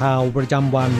[0.00, 0.90] ข่าวประจำวัน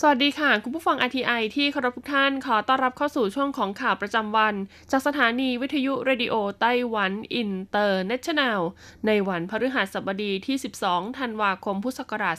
[0.00, 4.54] สวัสดีค่ะ คุณผู้ฟัง RTI ที่เคารพทุกท่านขอต้อนรับเข้าสู่ช่วงของข่าวประจำวัน
[4.90, 8.60] จากสถานีวิทยุ Radio Taiwan International
[9.06, 12.36] ในวันพฤหัสบดีที่ 12 ธันวาคม พุทธศักราช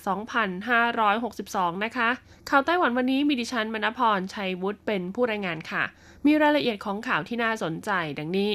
[1.15, 2.09] 2562 นะคะ
[2.49, 5.83] ข่าวไต้หวันวันนี้มีดิฉันมณพร ชัยวุฒิเป็นผู้รายงานค่ะ
[6.25, 8.51] มีรายละเอียดของข่าวที่น่าสนใจดังนี้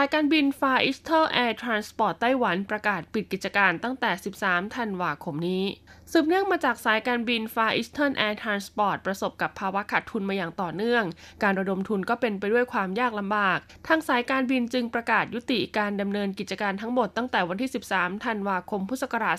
[0.00, 4.10] ายการบิน Far Eastern Air Transport ไต้หวันประกาศปิดกิจการตั้งแต่
[4.42, 5.64] 13 ธันวาคมนี้
[6.12, 11.04] สืบเนื่องมาจากสายการบิน Far Eastern Air Transport ประสบกับภาวะขาดทุนมาอย่างต่อเนื่อง
[11.42, 19.36] การระดมทุนก็เป็นไปด้วยความยากลำบาก ทางสายการบินจึงประกาศยุติการดำเนินกิจการทั้งหมดตั้งแต่วันที่ 13 ธันวาคม พุทธศักราช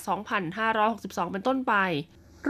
[0.66, 1.76] 2562 เป็นต้นไป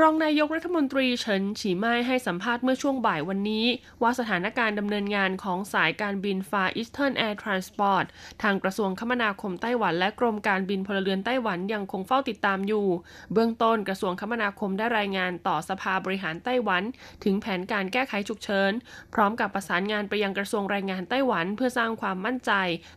[0.01, 3.65] รองนายกรัฐมนตรีเฉินฉีไม้ให้สัมภาษณ์เมื่อช่วงบ่ายวันนี้
[4.01, 8.05] ว่าสถานการณ์ดำเนินงานของสายการบิน Far Eastern Air Transport
[8.43, 12.87] ทางกระทรวงคมนาคมไต้หวันและกรมการบินพลเรือนไต้หวันยังคงเฝ้าติดตามอยู่
[13.33, 16.83] เบื้องต้นกระทรวงคมนาคมได้รายงานต่อสภาบริหารไต้หวัน
[17.23, 18.71] ถึงแผนการแก้ไขฉุกเฉิน
[19.13, 22.51] พร้อมกับประสานงานไปยังกระทรวงแรงงานไต้หวัน เพื่อสร้างความมั่นใจ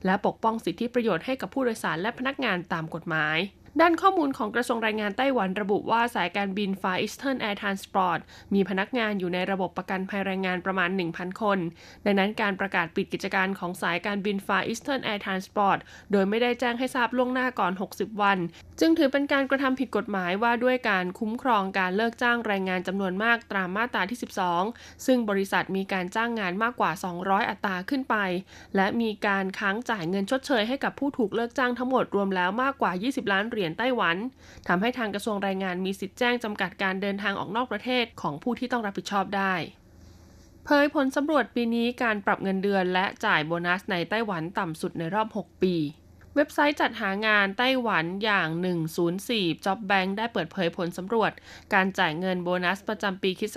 [0.04, 3.38] และปกป้องสิทธิประโยชน์ให้กับผู้โดยสารและพนักงานตามกฎหมาย
[3.82, 8.20] ด้านข้อมูลของกระทรวงแรงงานไต้หวันระบุว่าสายการบิน Far Eastern Air Transport
[8.54, 11.58] มีพนักงานอยู่ในระบบประกันภัยแรงงานประมาณ 1,000 คน
[12.04, 15.78] ดังนั้นการประกาศปิดกิจการของสายการบิน Far Eastern Air Transport
[16.12, 18.38] โดยไม่ได้แจ้งให้ทราบล่วงหน้าก่อน 60 วัน
[18.80, 24.18] จึงถือเป็นการกระทำผิดกฎหมายว่าด้วยการคุ้มครองการเลิกจ้างแรงงานจำนวนมากตามมาตราที่
[24.60, 26.90] 12 ซึ่งบริษัทมีการจ้างงานมากกว่า
[27.20, 28.16] 200 อัตราขึ้นไป
[28.76, 34.16] และมีการค้างจ่ายเงินชดเชยให้กับผู้ถูกเลิกจ้างทั้งหมดรวมแล้วมากกว่า 20 ล้านเหรียญไต้หวัน
[34.68, 39.54] ทำให้ทางกระทรวงแรงงานมีสิทธิ์แจ้งจำกัดการเดินทางออกนอกประเทศของผู้ที่ต้องรับผิดชอบได้
[40.64, 45.74] เผยผลสำรวจปีนี้การปรับเงินเดือนและจ่ายโบนัสในไต้หวันต่ำสุดในรอบ 6 ปี
[46.40, 48.48] เว็บไซต์จัดหางานไต้หวันอย่าง
[49.06, 51.32] 104 Job Bank ได้เปิดเผยผลสำรวจ
[51.74, 53.56] การจ่ายเงินโบนัสประจำปีคิศ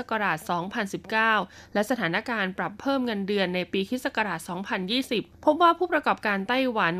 [0.88, 4.06] 2019 และสถานการณ์ปรับเพิ่มเงินเดือนในปีคิศ
[4.76, 6.94] 2020 พบว่าผู้ประกอบการไต้หวัน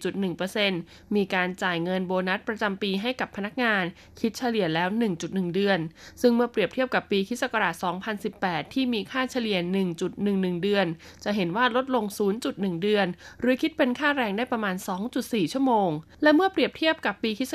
[0.00, 3.84] 94.1%มีการจ่ายเงินโบนัสประจำปีให้กับพนักงาน
[4.20, 4.88] คิดเฉลี่ยแล้ว
[5.22, 5.78] 1.1 เดือน
[6.20, 7.44] ซึ่งเมื่อเปรียบเทียบกับปีคิศ
[8.08, 9.58] 2018 ที่มีค่าเฉลี่ย
[10.10, 10.86] 1.11 เดือน
[11.24, 12.04] จะเห็นว่าลดลง
[12.44, 13.06] 0.1 เดือน
[13.40, 15.90] หรือคิดเป็นค่าแรงได้ประมาณ 2 2.4 ชั่วโมง
[16.22, 17.52] และเมื่อเปรียบเทียบกับปีคศ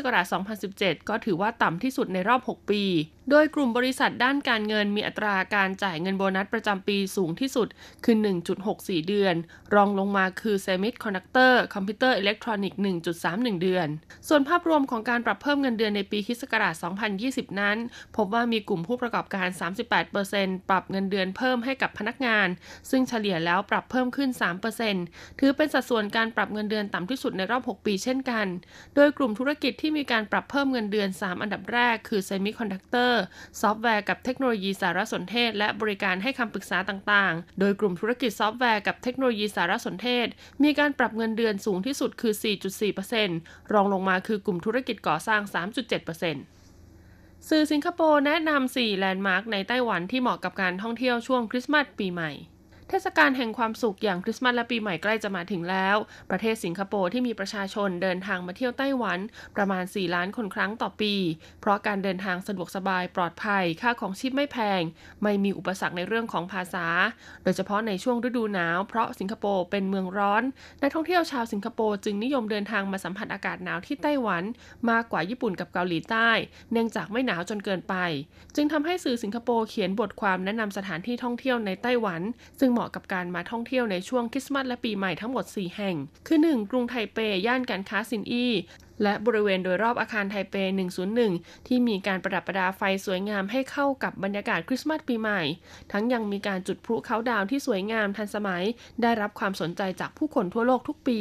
[0.53, 2.83] 2017 ก็ถือว่าต่ำที่สุดในรอบ 6 ปี
[3.29, 7.67] โดยกลุ่มบริษัทด้านการเงินมีอัตราการจ่ายเงินโบนัสประจำปีสูงที่สุด
[8.05, 8.15] คือ
[8.61, 9.35] 1.64 เดือน
[9.75, 12.79] รองลงมาคือเซมิคอนดักเตอร์คอมพิวเตอร์อิเล็กทรอนิกส์
[13.21, 13.87] 1.31 เดือน
[14.27, 16.43] ส่วนภาพรวมของการปรับเพิ่มเงินเดือนในปีคศ
[17.01, 17.77] 2020 นั้น
[18.15, 19.47] พบว่ามีกลุ่มผู้ประกอบการ
[20.09, 22.47] 38%ปรับเงินเดือนเพิ่มให้กับพนักงาน
[22.89, 24.29] ซึ่งเฉลี่ยแล้วปรับเพิ่มขึ้น
[24.85, 28.47] 3%ถือเป็นสัดส่วนการปรับเงินเดือนต่ำที่สุดในรอบ 6 ปีเช่นกัน
[28.95, 33.18] โดยกลุ่มธุรกิจที่มีการปรับเพิ่มเงินเดือน 3 อันดับแรกคือเซมิคอนดักเตอร์
[33.61, 40.27] ซอฟต์แวร์กับเทคโนโลยีสารสนเทศ และบริการให้คำปรึกษาต่างๆ โดยกลุ่มธุรกิจซอฟต์แวร์กับเทคโนโลยีสารสนเทศ
[40.63, 42.33] มีการปรับเงินเดือนสูงที่สุดคือ
[43.03, 45.41] 4.4%รองลงมาคือกลุ่มธุรกิจก่อสร้าง
[46.65, 52.31] 3.7%สื่อสิงคโปร์แนะนำ4แลนด์มาร์กในไต้หวันที่เหมาะกับการท่องเที่ยวช่วงคริสต์มาสปีใหม่
[52.91, 55.97] เทศกาลแห่งความสุขอย่างคริสต์มาสและปีใหม่ใกล้จะมาถึงแล้ว
[56.29, 59.19] ประเทศสิงคโปร์ที่มีประชาชนเดินทางมาเที่ยวไต้หวัน
[59.55, 61.13] ประมาณ 4 ล้านคนครั้งต่อปี
[61.61, 64.81] เพราะการเดินทางสะดวกสบายปลอดภัย ค่าของชีพไม่แพง
[65.23, 66.87] ไม่มีอุปสรรคในเรื่องของภาษา
[67.43, 70.43] โดยเฉพาะในช่วงฤดูหนาว เพราะสิงคโปร์เป็นเมืองร้อน
[70.81, 74.43] นักท่องเที่ยวชาวสิงคโปร์จึงนิยมเดินทางมาสัมผัสอากาศหนาวที่ไต้หวัน
[74.89, 76.29] มากกว่าญี่ปุ่นกับเกาหลีใต้
[76.71, 77.95] เนื่องจากไม่หนาวจนเกินไป
[78.55, 82.23] จึงทำให้สื่อสิงคโปร์เขียนบทความแนะนำสถานที่ท่องเที่ยวในไต้หวัน
[82.59, 85.95] ซึ่งมาะกับการมาท่องเที่ยวในช่วงคริสต์มาสและปีใหม่ทั้งหมด 4 แห่ง
[86.27, 86.71] คือ 1.
[86.71, 87.17] กรุงไทเป
[87.47, 88.53] ย่านการค้าซินอี้
[89.03, 90.55] และบริเวณโดยรอบอาคารไทเป
[91.11, 95.41] 101 ที่มีการประดับประดาไฟสวยงามให้เข้ากับบรรยากาศคริสต์มาสปีใหม่
[95.91, 98.63] ทั้งยังมีการจุดพลุเขาดาวที่สวยงามทันสมัย
[99.01, 101.19] ได้รับความสนใจจากผู้คนทั่วโลกทุกปี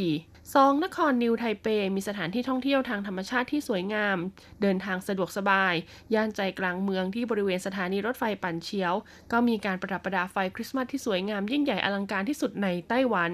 [0.56, 0.84] 2.
[0.84, 1.66] นครนิวไทเป
[1.96, 4.16] มีสถานที่ท่องเที่ยวทางธรรมชาติที่สวยงาม
[4.62, 5.74] เดินทางสะดวกสบาย
[6.14, 8.94] ย่านใจกลางเมืองที่บริเวณสถานีรถไฟปั่นเฉียว
[9.32, 13.30] ก็มีการประดับประดาไฟคริสต์มาสที่สวยงามยิ่งใหญ่อลังการที่สุดในไต้หวัน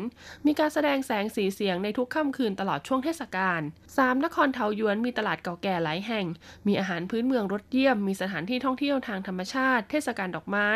[0.46, 3.60] มีการแสดงแสงสีเสียงในทุกค่ำคืนตลอดช่วงเทศกาล
[3.92, 4.24] 3.
[4.24, 6.26] นครเทาหยวนมีตลาดเก่าแก่หลายแห่ง
[6.66, 10.68] มีอาหารพื้นเมืองรสเยี่ยม มีสถานที่ท่องเที่ยวทางธรรมชาติ เทศกาลดอกไม้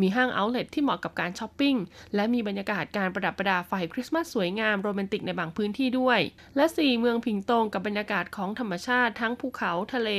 [0.00, 1.76] มีห้าง outlet ที่เหมาะกับการช้อปปิ้ง
[2.14, 6.20] และมีบรรยากาศการประดับประดาไฟคริสต์มาสสวยงามโรแมนติกในบางพื้นที่ด้วย
[6.56, 7.00] และ 4.
[7.00, 10.10] เมืองผิงตงกับบรรยากาศของธรรมชาติทั้งภูเขาทะเล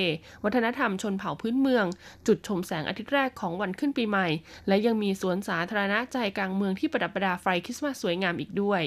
[0.43, 1.85] วัฒนธรรมชนเผ่าพื้นเมือง
[2.27, 4.27] จุดชมแสงอาทิตย์แรกของวันขึ้นปีใหม่
[4.67, 8.81] และยังมีสวนสาธารณะใจกลางเมืองที่ประดับประดาไฟคริสต์มาสสวยงามอีกด้วย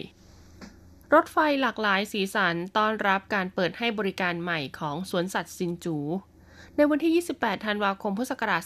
[1.14, 5.98] รถไฟหลากหลายสีสันต้อนรับการเปิดให้บริการใหม่ของสวนสัตว์ซินจู
[6.80, 8.62] ในวันที่ 28 ธันวาคม พุทธศักราช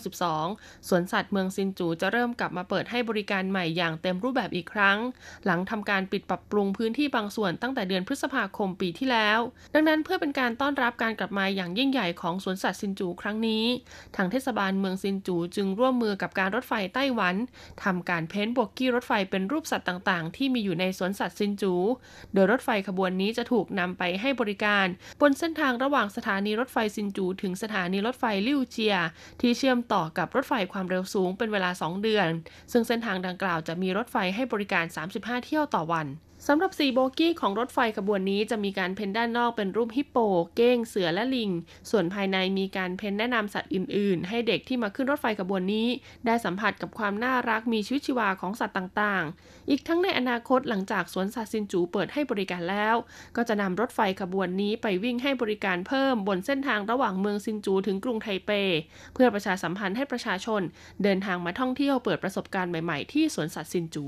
[0.00, 4.98] 2562 สวนสัตว์เมืองซินจูจะเริ่มกลับมาเปิดให้บริการใหม่อย่างเต็มรูปแบบอีกครั้ง
[5.46, 9.38] หลังทำการปิดปรับปรุงพื้นที่บางส่วนตั้งแต่เดือนพฤษภาคมปีที่แล้ว
[9.74, 13.64] ดังนั้นเพื่อเป็นการต้อนรับการกลับมาอย่างยิ่งใหญ่ของสวนสัตว์ซินจูครั้งนี้
[14.16, 17.34] ทางเทศบาลเมืองซินจูจึงร่วมมือกับการรถไฟไต้หวัน
[17.84, 21.74] ทำการ paint โบกี้รถไฟเป็นรูปสัตว์ต่างๆ ที่มีอยู่ในสวนสัตว์ซินจู
[22.34, 24.86] โดยรถไฟขบวนนี้จะถูกนำไปให้บริการ
[25.20, 28.96] บนเส้นทางระหว่างสถานีรถไฟซินจูถึงสถานีรถไฟลิ่วเจีย
[29.40, 32.28] ที่เชื่อมต่อกับรถไฟความเร็วสูงเป็นเวลา 2 เดือน
[32.72, 34.84] ซึ่งเส้นทางดังกล่าวจะมีรถไฟให้บริการ
[35.14, 36.06] 35 เที่ยวต่อวัน
[36.46, 40.16] สำหรับ 4 โบกี้ของรถไฟขบวนนี้จะมีการ paint ด้านนอกเป็นรูปฮิปโป
[40.56, 41.50] เก้ง เสือและลิง
[41.90, 45.88] ส่วนภายในมีการเพ้นแนะนำสัตว์อื่น ๆ ให้เด็กที่มาขึ้นรถไฟขบวนนี้
[46.26, 52.96] ได้สัมผัสกับความน่ารักมีชีวิตชีวาของสัตว์ต่าง ๆ อีกทั้งในอนาคตหลังจากสวนสัตว์ซินจูเปิดให้บริการแล้ว
[53.36, 58.50] ก็จะนำรถไฟขบวนนี้ไปวิ่งให้บริการเพิ่มบนเส้นทางระหว่างเมืองซินจูถึงกรุงไทเป
[59.14, 60.62] เพื่อประชาสัมพันธ์ให้ประชาชน
[61.02, 64.06] เดินทางมาท่องเที่ยวเปิดประสบการณ์ใหม่ ๆ ที่สวนสัตว์ซินจู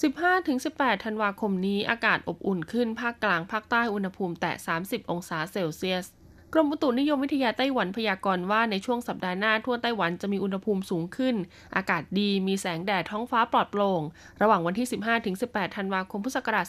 [0.00, 4.52] 15-18 ธันวาคมนี้อากาศอบอุ่นขึ้นภาคกลางภาคใต้อุณหภูมิแตะ
[4.82, 6.06] 30 องศาเซลเซียส
[6.54, 11.34] กรมอุตุนิยมวิทยาไต้หวันพยากรณ์ว่าในช่วงสัปดาห์หน้าทั่วไต้หวันจะมีอุณหภูมิสูงขึ้น
[11.76, 14.02] อากาศดีมีแสงแดดท้องฟ้าปลอดโปร่ง
[14.42, 14.86] ระหว่างวันที่
[15.32, 16.66] 15-18 ธันวาคมพุทธศักราช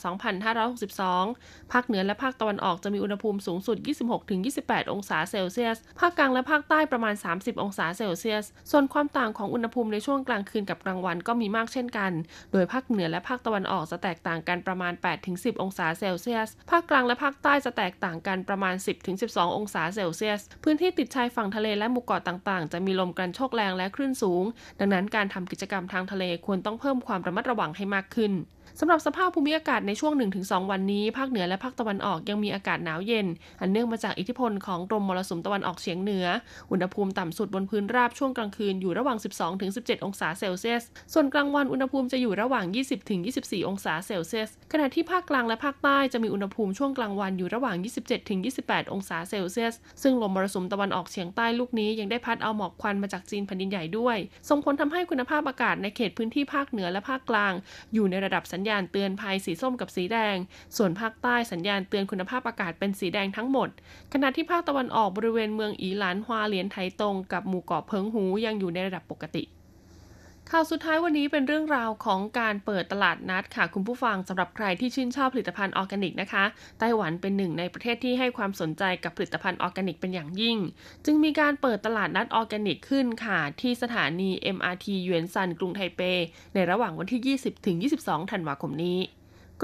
[0.83, 3.77] 2562 ภาคเหนือและภาคตะวันออกจะมีอุณหภูมิสูงสุด
[4.35, 12.11] 26-28 องศาเซลเซียส ภาคกลางและภาคใต้ประมาณ 30 องศาเซลเซียส ส่วนความต่างของอุณหภูมิในช่วงกลางคืนกับกลางวันก็มีมากเช่นกัน
[12.51, 14.93] โดยภาคเหนือและภาคตะวันออกจะแตกต่างกันประมาณ
[15.27, 18.75] 8-10 องศาเซลเซียส ภาคกลางและภาคใต้จะแตกต่างกันประมาณ
[19.15, 24.43] 10-12 องศาเซลเซียส พื้นที่ติดชายฝั่งทะเลและหมู่เกาะต่างๆ จะมีลมกระโชกแรงและคลื่นสูง
[24.79, 28.31] ดังนั้นการทำกิจกรรมทางทะเลควรต้องเพิ่มความระมัดระวังให้มากขึ้น
[28.79, 33.27] สำหรับสภาพภูมิอากาศในช่วง 1-2 วันนี้ ภาคเหนือและภาคตะวันออกยังมีอากาศหนาวเย็น
[33.61, 36.25] อันเนื่องมาจากอิทธิพลของลมมรสุมตะวันออกเฉียงเหนือ
[36.71, 39.17] อุณหภูมิต่ำสุดบนพื้นราบช่วงกลางคืนอยู่ระหว่าง
[39.61, 40.83] 12-17 องศาเซลเซียส
[41.13, 42.65] ส่วนกลางวันอุณหภูมิจะอยู่ระหว่าง
[43.17, 47.75] 20-24 องศาเซลเซียส ขณะที่ภาคกลางและภาคใต้จะมีอุณหภูมิช่วงกลางวันอยู่ระหว่าง
[48.35, 54.17] 27-28 องศาเซลเซียส ซึ่งลมมรสุมตะวันออกเฉียงใต้ลูกนี้ยังได้พัดเอาหมอกควันมาจากจีนแผ่นดินใหญ่ด้วย
[54.49, 57.53] ส่งผลทำให้คุณภาพอากาศในเขตพื้นที่ภาคเหนือและภาคกลาง
[57.93, 60.35] อยู่ในระดับสัญญญาณเตือนภัยสีส้มกับสีแดง
[60.77, 63.69] ส่วนภาคใต้สัญญาณเตือนคุณภาพอากาศเป็นสีแดงทั้งหมด
[64.13, 69.43] ขณะที่ภาคตะวันออกบริเวณเมืองอีหลานฮวาเหลียนไทตงกับหมู่เกาะเพิงหูยังอยู่ในระดับปกติ
[70.55, 76.43] ข่าวสุดท้ายวันนี้เป็นเรื่องราวของการเปิดตลาดนัดค่ะ คุณผู้ฟังสำหรับใครที่ชื่นชอบผลิตภัณฑ์ออร์แกนิกนะคะ
[76.79, 80.57] ไต้หวันเป็นหนึ่งในประเทศที่ให้ความสนใจกับผลิตภัณฑ์ออร์แกนิกเป็นอย่างยิ่ง
[81.05, 86.01] จึงมีการเปิดตลาดนัดออร์แกนิกขึ้นค่ะ ที่สถานี MRT ยวนซันกรุงไทเป
[86.53, 88.99] ในระหว่างวันที่ 20-22 ธันวาคมนี้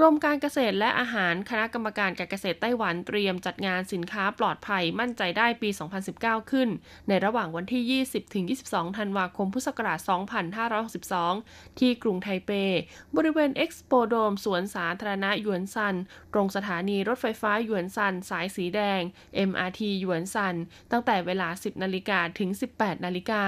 [0.00, 5.68] กรมการเกษตรและอาหารคณะกรรมการการเกษตรไต้หวันเตรียมจัดงานสินค้าปลอดภัยมั่นใจได้ปี
[6.10, 6.68] 2019 ขึ้น
[7.08, 8.02] ในระหว่างวันที่
[8.56, 9.98] 20-22 ธันวาคม พุทธศักราช
[10.88, 12.50] 2562 ที่กรุงไทเป
[13.16, 15.94] บริเวณเอ็กซ์โปโดมสวนสาธารณะหยวนซัน
[16.32, 19.00] ตรงสถานีรถไฟฟ้าหยวนซัน สายสีแดง
[19.48, 20.54] MRT หยวนซัน
[20.90, 23.42] ตั้งแต่เวลา 10 นาฬิกาถึง 18 นาฬิกา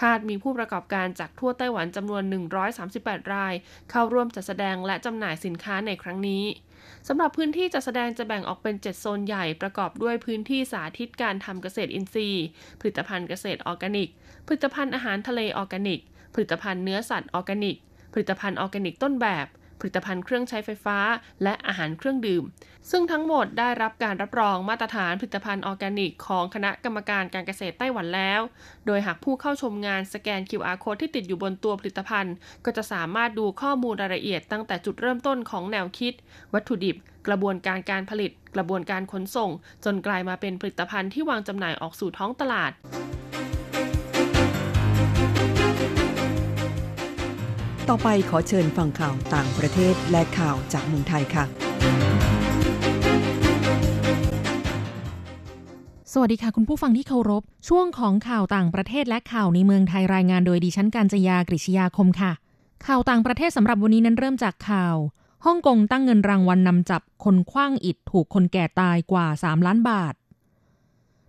[0.00, 2.22] คาดมีผู้ประกอบการจากทั่วไต้หวันจำนวน
[2.78, 3.54] 138 ราย
[3.90, 6.44] เข้าร่วมจัดแสดงและจำหน่ายสินค้าในครั้งนี้
[7.08, 12.44] สำหรับพื้นที่จัดแสดงจะแบ่งออกเป็น 7 โซนใหญ่ประกอบด้วยพื้นที่สาธิตการทำเกษตรอินทรีย์
[12.80, 14.08] ผลิตภัณฑ์เกษตรออร์แกนิก
[14.46, 16.00] ผลิตภัณฑ์อาหารทะเลออร์แกนิก
[16.34, 17.76] ผลิตภัณฑ์เนื้อสัตว์ออร์แกนิก
[18.12, 19.46] ผลิตภัณฑ์ออร์แกนิกต้นแบบ
[19.80, 20.98] ผลิตภัณฑ์เครื่องใช้ไฟฟ้า
[21.42, 22.44] และอาหารเครื่องดื่ม
[22.90, 28.40] ซึ่งทั้งหมดได้รับการรับรองมาตรฐานผลิตภัณฑ์ออร์แกนิก ของคณะกรรมการการเกษตรไต้หวันแล้ว
[28.86, 32.34] โดยหากผู้เข้าชมงานสแกน QR code ที่ติดอยู่บนตัวผลิตภัณฑ์
[32.64, 36.12] ก็จะสามารถดูข้อมูลรายละเอียดตั้งแต่จุดเริ่มต้นของแนวคิด
[36.54, 36.96] วัตถุดิบ
[37.28, 39.50] กระบวนการการผลิต กระบวนการขนส่ง
[39.84, 42.72] จนกลายมาเป็นผลิตภัณฑ์ที่วางจำหน่ายออกสู่ท้องตลาด
[47.90, 51.44] ต่อไปขอเชิญฟังข่าวต่างประเทศและข่าวจากเมืองไทยค่ะ
[56.12, 62.32] สวัสดีค่ะคุณผู้ฟังที่เคารพ ช่วงของข่าวต่างประเทศและข่าวในเมืองไทยรายงานโดยดิฉันการจยากริชยาคมค่ะ
[62.86, 64.96] ข่าวต่างประเทศสำหรับวันนี้นั้นเริ่มจากข่าว
[65.44, 70.14] ฮ่องกงตั้งเงินรางวัลนนำจับคนคว้างอิฐถูกคนแก่ตายกว่า 3 ล้านบาท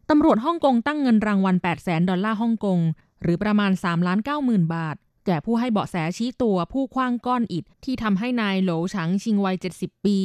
[0.09, 2.79] ตำรวจฮ่องกงตั้งเงินรางวัล 8 0 0แสนดอลลาร์ฮ่องกง
[3.21, 10.17] หรือประมาณ 3 ล้าน9หมื่นบาท แก่ผู้ให้เบาะแสชี้ตัวผู้คว้างก้อนอิฐที่ทำให้นายโหลฉังชิงวัย 70 ปี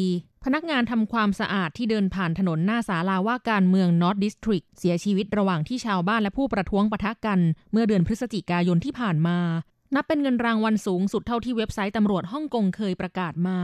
[0.45, 7.41] พนักงานทำความสะอาดที่เดินผ่านถนนหน้าศาลาว่าการเมืองนอร์ทดิสทริกเสียชีวิตระหว่างที่ชาวบ้านและผู้ประท้วงปะทะกัน
[7.73, 9.39] เมื่อเดือนพฤศจิกายนที่ผ่านมา
[9.95, 13.61] นับเป็นเงินรางวัลสูงสุดเท่าที่เว็บไซต์ตำรวจฮ่องกงเคยประกาศมา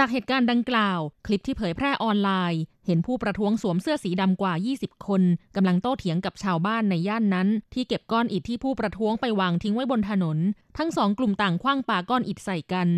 [0.00, 5.22] จากเหตุการณ์ดังกล่าว คลิปที่เผยแพร่ออนไลน์ เห็นผู้ประท้วงสวมเสื้อสีดำกว่า 20 คน
[5.56, 10.38] กำลังโต้เถียงกับชาวบ้านในย่านนั้น ที่เก็บก้อนอิฐที่ผู้ประท้วงไปวางทิ้งไว้บนถนน
[10.78, 12.88] ทั้งสองกลุ่มต่างคว้างปาก้อนอิฐใส่กัน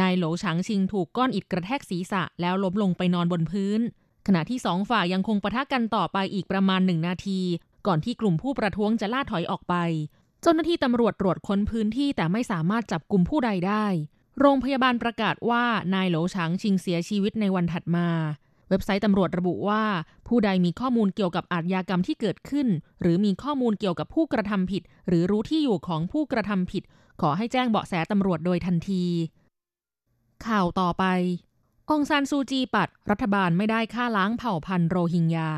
[0.00, 3.80] นายโหลฉางชิงถูกก้อนอิฐกระแทกศีรษะแล้วล้มลงไปนอนบนพื้น
[4.26, 7.40] ขณะที่สองฝ่ายยังคงปะทะกันต่อไปอีกประมาณหนึ่งนาที
[7.86, 9.74] ก่อนที่กลุ่มผู้ประท้วงจะล่าถอยออกไป
[10.42, 13.86] เจ้าหน้าที่ตำรวจตรวจค้นพื้นที่แต่ไม่สามารถจับกลุ่มผู้ใดได้
[14.38, 18.08] โรงพยาบาลประกาศว่านายโหลฉางชิงเสียชีวิตในวันถัดมา
[18.68, 19.82] เว็บไซต์ตำรวจระบุว่า
[20.28, 22.66] ผู้ใดมีข้อมูลเกี่ยวกับอาชญากรรมที่เกิดขึ้น
[23.00, 26.82] หรือมีข้อมูลเกี่ยวกับผู้กระทำผิด หรือรู้ที่อยู่ของผู้กระทำผิด
[27.20, 29.04] ขอให้แจ้งเบาะแสตำรวจโดยทันที
[30.46, 31.04] ข่าวต่อไป
[31.92, 35.50] องซานซูจีปัด รัฐบาลไม่ได้ฆ่าล้างเผ่าพันธุ์โรฮิงญา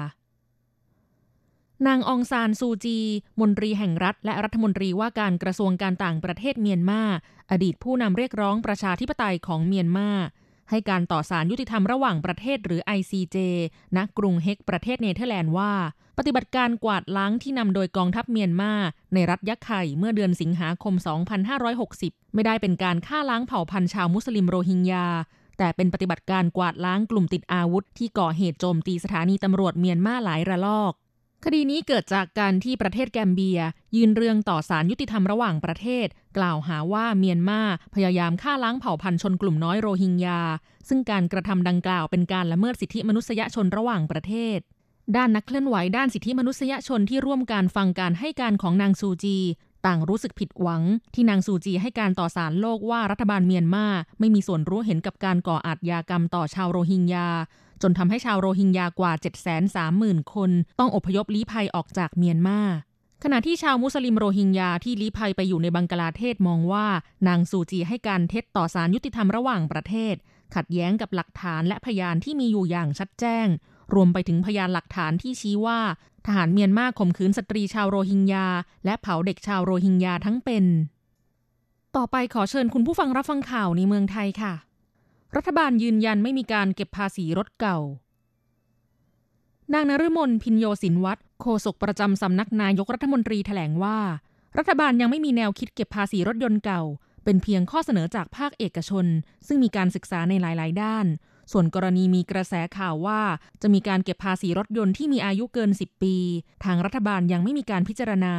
[1.86, 2.98] นางองซานซูจี
[3.40, 7.02] มนตรีแห่งรัฐ และรัฐมนตรีว่าการกระทรวงการต่างประเทศเมียนมา
[7.50, 10.08] อดีตผู้นำเรียกร้องประชาธิปไตยของเมียนมา
[10.70, 13.36] ให้การต่อศาลยุติธรรมระหว่างประเทศหรือ ICJ
[13.96, 15.72] ณกรุงเฮกประเทศเนเธอร์แลนด์ว่า
[16.18, 18.72] ปฏิบัติการกวาดล้างที่นำโดยกองทัพเมียนมา
[19.14, 20.94] ในรัฐยักษ์ไข่เมื่อเดือนสิงหาคม
[21.64, 25.06] 2560 ไม่ได้เป็นการฆ่าล้างเผ่าพันธุ์ชาวมุสลิมโรฮิงญา
[25.58, 30.92] แต่เป็นปฏิบัติการกวาดล้างกลุ่มติดอาวุธ ที่ก่อเหตุโจมตีสถานีตำรวจเมียนมาหลายระลอก
[31.44, 33.61] คดีนี้เกิดจากการที่ประเทศแกมเบีย
[33.96, 36.06] ยื่นเรื่องต่อศาลยุติธรรมระหว่างประเทศ
[36.38, 37.61] กล่าวหาว่าเมียนมา
[37.94, 40.40] พยายามฆ่าล้างเผ่าพันธุ์ชนกลุ่มน้อยโรฮิงญา
[40.88, 44.58] ซึ่งการกระทำดังกล่าวเป็นการละเมิดสิทธิมนุษยชนระหว่างประเทศ
[45.16, 49.38] ด้านนักเคลื่อนไหวด้านสิทธิมนุษยชนที่ร่วมการฟังการให้การของนางซูจี
[49.87, 50.82] ต่างรู้สึกผิดหวัง
[51.14, 53.87] ที่นางซูจีให้การต่อสารโลกว่ารัฐบาลเมียนมา
[54.18, 57.28] ไม่มีส่วนรู้เห็นกับการก่ออาชญากรรมต่อชาวโรฮิงญา
[57.82, 59.12] จนทำให้ชาวโรฮิงญากว่า
[59.72, 62.60] 730,000 คน ต้องอพยพลี้ภัยออกจากเมียนมา
[63.22, 66.86] ขณะที่ชาวมุสลิมโรฮิงญาที่ลี้ภัยไปอยู่ในบังกลาเทศมองว่า
[67.28, 70.14] นางซูจีให้การเท็จต่อสารยุติธรรมระหว่างประเทศ
[70.54, 73.46] ขัดแย้งกับหลักฐานและพยานที่มีอยู่อย่างชัดแจ้ง
[73.94, 75.80] รวมไปถึงพยานหลักฐานที่ชี้ว่า
[76.26, 78.46] ทหารเมียนมาข่มขืนสตรีชาวโรฮิงญา
[78.84, 80.64] และเผาเด็กชาวโรฮิงญาทั้งเป็น
[81.96, 84.54] ต่อไปขอเชิญคุณผู้ฟังรับฟังข่าวในเมืองไทยค่ะ
[85.36, 87.78] รัฐบาลยืนยันไม่มีการเก็บภาษีรถเก่า
[89.72, 93.98] นางนฤมลพินโยสินวัตรโฆษกประจำสำนักนายกรัฐมนตรีแถลงว่า
[94.58, 96.82] รัฐบาลยังไม่มีแนวคิดเก็บภาษีรถยนต์เก่า
[97.24, 99.06] เป็นเพียงข้อเสนอจากภาคเอกชน
[99.46, 101.06] ซึ่งมีการศึกษาในหลาย ๆ ด้าน
[101.52, 103.20] ส่วนกรณีมีกระแสข่าวว่า
[103.62, 106.16] จะมีการเก็บภาษีรถยนต์ที่มีอายุเกิน 10 ปี
[106.64, 108.34] ทางรัฐบาลยังไม่มีการพิจารณา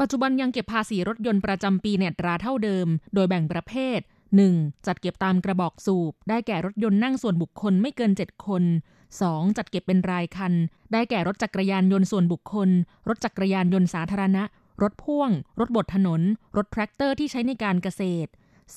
[0.00, 4.00] ปัจจุบันยังเก็บภาษีรถยนต์ประจำปีในอัตราเท่าเดิม โดยแบ่งประเภท
[4.36, 4.86] 1.
[4.86, 8.62] จัดเก็บตามกระบอกสูบ ได้แก่รถยนต์นั่งส่วนบุคคลไม่เกิน 7 คน
[9.10, 9.56] 2.
[9.56, 10.52] จัดเก็บเป็นรายคัน
[10.92, 12.68] ได้แก่รถจักรยานยนต์ส่วนบุคคล
[13.08, 14.42] รถจักรยานยนต์สาธารณะ
[14.82, 15.30] รถพ่วง
[15.60, 16.20] รถบดถนน
[16.56, 18.30] รถแทรกเตอร์ที่ใช้ในการเกษตร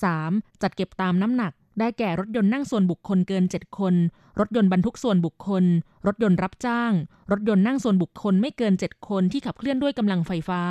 [0.06, 0.62] 3.
[0.62, 3.94] จัดเก็บตามน้ำหนัก ได้แก่รถยนต์นั่งส่วนบุคคลเกิน 7 คน
[4.40, 5.64] รถยนต์บรรทุกส่วนบุคคล
[6.06, 6.92] รถยนต์รับจ้าง
[7.30, 10.62] รถยนต์นั่งส่วนบุคคลไม่เกิน 7 คนที่ขับเคลื่อนด้วยกำลังไฟฟ้า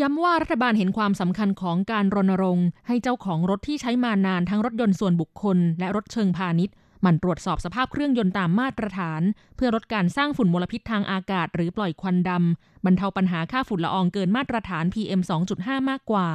[0.00, 6.74] ย้ำว่ารัฐบาลเห็นความสำคัญของการรณรงค์ให้เจ้าของรถที่ใช้มานานทั้งรถยนต์ส่วนบุคคล และรถเชิงพาณิชย์
[7.04, 9.22] มันตรวจสอบสภาพเครื่องยนต์ตามมาตรฐาน
[9.56, 15.20] เพื่อลดการสร้างฝุ่นมลพิษทางอากาศ หรือปล่อยควันดำบรรเทาปัญหาค่าฝุ่นละอองเกินมาตรฐาน PM
[15.54, 16.28] 2.5 มากกว่า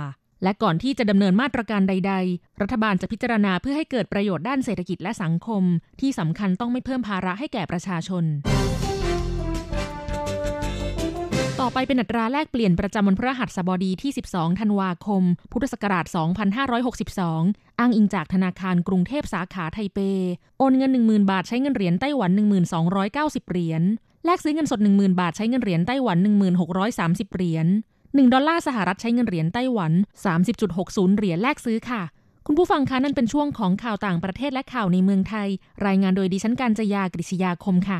[0.44, 5.63] และก่อนที่จะดำเนินมาตรการใด ๆ รัฐบาลจะพิจารณาเพื่อให้เกิดประโยชน์ด้านเศรษฐกิจและสังคม
[6.01, 8.24] ที่สำคัญต้องไม่เพิ่มภาระให้แก่ประชาชน
[11.70, 16.06] ออไปเป็นอัตราแลกเปลี่ยนประจำวันพฤหัสบดีที่ 12 ธันวาคม พุทธศักราช
[16.98, 20.00] 2562 อ้างอิงจากธนาคารกรุงเทพสาขาไทเป
[20.58, 22.32] โอนเงิน 10,000 บาทใช้เงินเหรียญไต้หวัน
[22.96, 23.82] 1290 เหรียญ
[24.26, 26.18] แลกซื้อเงินสด 10,000 บาทใช้เงินเหรียญไต้หวัน
[26.76, 27.68] 1630 เหรียญ
[28.00, 29.92] 1 ดอลลาร์สหรัฐใช้เงินเหรียญไต้หวัน
[30.56, 32.02] 30.60 เหรียญแลกซื้อค่ะ
[32.46, 35.48] คุณผู้ฟังคะนั่นเป็นช่วงของข่าวต่างประเทศและข่าวในเมืองไทย
[35.86, 38.00] รายงานโดยดิฉันการจยากริชยาคมค่ะ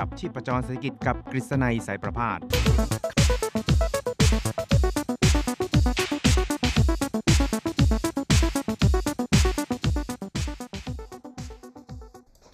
[0.00, 2.38] จับชีพประจรเศรษฐกิจกับกฤษณัยสายประพาส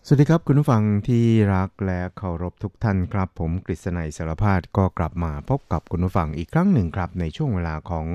[0.08, 8.06] สวัสดีครับคุณผู้ฟังที่รักและเคารพทุกท่านครับ ผมกฤษณัยสารพาดก็กลับมาพบกับคุณผู้ฟังอีกครั้งหนึ่งครับ ในช่วงเวลาของ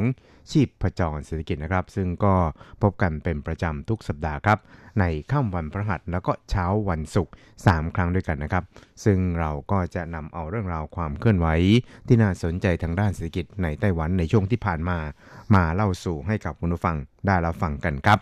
[0.52, 2.36] ชีพประจรเศรษฐกิจนะครับ ซึ่งก็
[2.82, 4.60] พบกันเป็นประจำทุกสัปดาห์ครับ
[5.00, 7.34] ในค่ำวันพฤหัสแล้วก็เช้าวันศุกร์
[7.66, 8.64] 3ครั้งด้วยกันนะครับ
[9.04, 11.48] ซึ่งเราก็จะนำเอาเรื่องราวความเคลื่อนไหว
[12.08, 14.98] ที่น่าสนใจทางด้านเศรษฐกิจในไต้หวันในช่วงที่ผ่านมา
[15.56, 16.96] มาเล่าสู่ให้กับคุณผู้ฟัง
[17.28, 18.20] ได้รับฟังกันครับ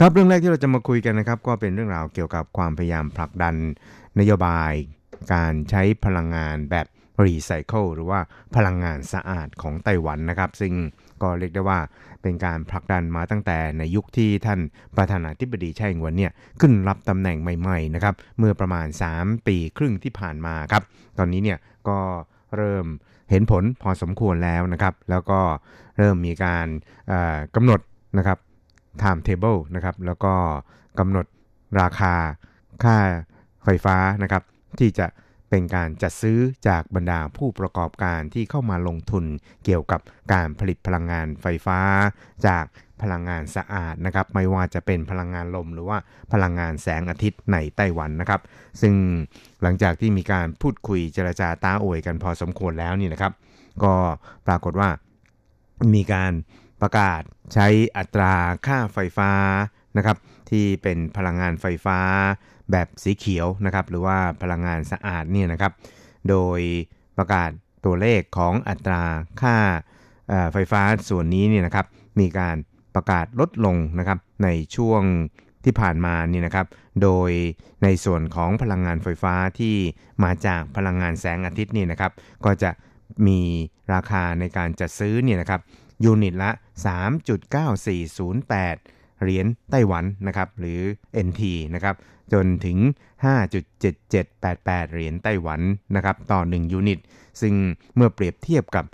[0.00, 3.54] ครับเรื่องแรกที่เราจะมาคุยกันนะครับก็เป็นเรื่องราวเกี่ยวกับความพยายามผลักดัน
[4.18, 4.72] นโยบาย
[5.34, 6.86] การใช้พลังงานแบบ
[7.24, 8.20] รีไซเคิลหรือว่า
[8.56, 10.74] พลังงานสะอาดของไต้หวันนะครับ ซึ่ง
[11.22, 11.78] ก็เรียกได้ว่า
[12.22, 14.60] เป็นการผลักดันมาตั้งแต่ในยุคที่ท่าน
[14.96, 18.86] ประธานาธิบดีไช่อิงหวนเนี่ยขึ้นรับตำแหน่งใหม่ๆนะครับเมื่อประมาณ
[19.16, 20.82] 3 ปีครึ่งที่ผ่านมาครับ
[21.18, 21.58] ตอนนี้เนี่ย
[21.88, 21.98] ก็
[22.56, 22.86] เริ่ม
[23.30, 25.40] เห็นผลพอสมควรแล้วนะครับ แล้วก็
[25.98, 26.66] เริ่มมีการ
[27.08, 27.80] เอ่อกำหนด
[28.18, 28.38] นะครับ
[29.02, 30.34] time table นะครับแล้วก็
[30.98, 31.26] กำหนด
[31.80, 32.14] ราคา
[32.84, 32.96] ค่า
[33.64, 34.42] ไฟฟ้านะครับ
[34.78, 35.06] ที่จะ
[35.50, 39.24] เป็นการจัดซื้อจากบรรดาผู้ประกอบการที่เข้ามาลงทุน
[39.64, 40.00] เกี่ยวกับ
[40.32, 41.78] การผลิตพลังงานไฟฟ้า
[42.46, 42.64] จาก
[43.02, 45.98] พลังงานสะอาดนะครับ ไม่ว่าจะเป็นพลังงานลมหรือว่า
[46.32, 48.40] พลังงานแสงอาทิตย์ในไต้หวันนะครับ
[48.80, 48.94] ซึ่ง
[49.62, 53.32] หลังจากที่มีการพูดคุยเจรจาต้าโอยกันพอสมควรแล้วนี่นะครับ
[53.82, 53.94] ก็
[54.46, 54.88] ปรากฏว่า
[55.94, 56.32] มีการ
[56.82, 57.22] ประกาศ
[57.54, 57.66] ใช้
[57.98, 58.34] อัตรา
[58.66, 59.30] ค่าไฟฟ้า
[59.96, 60.16] นะครับ
[60.50, 61.98] ที่เป็นพลังงานไฟฟ้า
[62.70, 65.72] แบบสีเขียวนะครับหรือว่าพลังงานสะอาดเนี่ยนะครับ
[66.28, 66.60] โดย
[67.18, 67.50] ประกาศ
[67.84, 69.02] ตัวเลขของอัตรา
[69.42, 69.56] ค่า
[70.52, 71.86] ไฟฟ้าส่วนนี้เนี่ยนะครับ
[72.20, 72.56] มีการ
[72.94, 75.02] ประกาศลดลงนะครับในช่วง
[75.64, 76.66] ที่ผ่านมานี่นะครับ
[77.02, 77.30] โดย
[77.82, 79.76] ในส่วนของพลังงานไฟฟ้าที่
[80.24, 82.12] มาจากพลังงานแสงอาทิตย์นี่นะครับ
[82.44, 82.70] ก็จะ
[83.26, 83.40] มี
[83.94, 85.60] ราคาในการจัดซื้อเนี่ยนะครับ
[86.04, 86.50] ยูนิตละ
[86.86, 90.80] 3.9408 เหรียญไต้หวันนะครับหรือ
[91.26, 91.42] NT
[91.74, 91.94] นะครับ
[92.32, 92.78] จนถึง
[93.24, 95.60] 5.7788 เหรียญไต้หวัน
[95.96, 96.98] นะครับต่อ 1 ยูนิต
[97.40, 97.54] ซึ่ง
[97.96, 98.84] เมื่อเปรียบเทียบกับ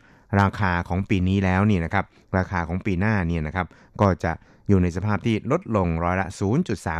[0.40, 2.04] ราคาของปีนี้แล้วเนี่ยนะครับ
[2.38, 3.66] ราคาของปีหน้าเนี่ยนะครับ
[4.00, 4.32] ก็จะ
[4.68, 6.26] อยู่ในสภาพที่ลดลงร้อยละ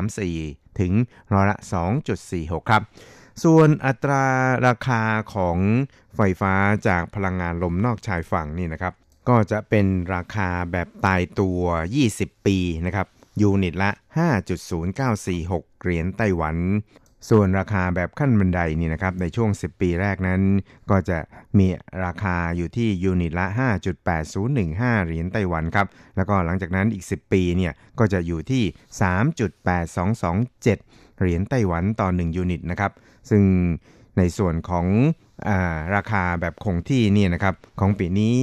[0.05, 0.93] 0.34 ถึง
[1.35, 1.57] ร้อยละ
[2.15, 2.83] 2.46 ครับ
[3.45, 4.25] ส่วนอัตรา
[4.67, 5.03] ราคา
[5.35, 5.59] ของ
[6.17, 6.55] ไฟฟ้า
[6.89, 8.95] จากพลังงานลมนอกชายฝั่งนี่นะครับ
[9.29, 11.61] ก็จะเป็นราคาแบบตายตัว
[12.01, 13.07] 20 ปีนะครับ
[13.41, 13.91] ยูนิตละ
[14.87, 16.57] 5.0946 เหรียญไต้หวัน
[17.31, 20.43] ส่วนราคาแบบขั้นบันไดนี่นะครับ ในช่วง 10 ปีแรกนั้น
[20.91, 21.19] ก็จะ
[21.59, 21.67] มี
[22.05, 23.47] ราคาอยู่ที่ยูนิตละ
[24.27, 28.63] 5.8015 เหรียญไต้หวันครับ แล้วก็หลังจากนั้นอีก 10 ปีเนี่ย ก็จะอยู่ที่
[30.61, 32.93] 3.8227 เหรียญไต้หวันต่อ 1 ยูนิตนะครับ
[33.31, 33.43] ซึ่ง
[34.19, 34.87] ในส่วนของ
[35.49, 38.35] อาราคาแบบคงที่นี่นะครับของปีนี้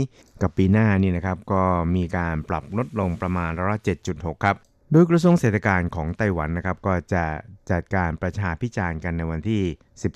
[0.41, 1.63] กับปีหน้านี่นะครับก็
[1.95, 3.79] มีการปรับลดลงประมาณร้อยละ
[4.11, 4.55] 7.6ครับ
[4.91, 7.25] โดยกระทรวงเศรษฐการของไต้หวันนะครับก็จะ
[7.71, 9.63] จัดการประชาพิจารณ์กันในวันที่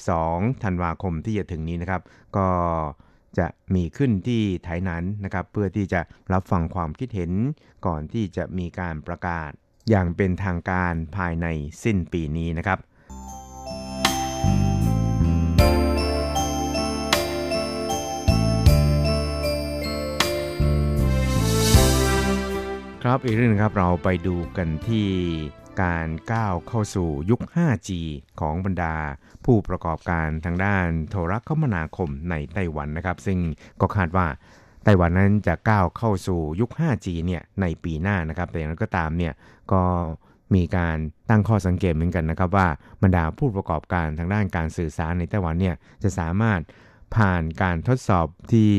[0.05, 2.01] 12 ธันวาคมที่จะถึงนี้นะครับ
[2.37, 2.47] ก็
[3.37, 6.01] จะมีขึ้นที่ไถหนันนะครับเพื่อที่จะ
[6.33, 7.31] รับฟังความคิดเห็น
[7.85, 9.51] ก่อนที่จะมีการประกาศ
[9.89, 11.47] อย่างเป็นทางการภายใน
[11.83, 12.79] สิ้นปีนี้นะครับ
[23.09, 25.07] ครับอีกเรื่องหนึงครับเราไปดูกันที่
[25.83, 27.89] การก้าวเข้าสู่ยุค 5G
[28.39, 28.95] ของบรรดา
[29.45, 33.39] ผู้ประกอบการทางด้านโทรคมนาคมในไต้หวันนะครับ ซึ่ง
[33.81, 34.27] ก็คาดว่า
[34.83, 39.33] ไต้หวันนั้นจะก้าวเข้าสู่ยุค 5G เนี่ยในปีหน้านะครับ แต่อย่างไรก็ตามเนี่ย
[39.71, 39.83] ก็
[40.55, 40.97] มีการ
[41.29, 42.67] ตั้งข้อสังเกตเหมือนกันนะครับว่า
[43.03, 46.59] บรรดาผู้ประกอบการทางด้านการสื่อสารในไต้หวันเนี่ยจะสามารถ
[47.15, 48.71] ผ่านการทดสอบที่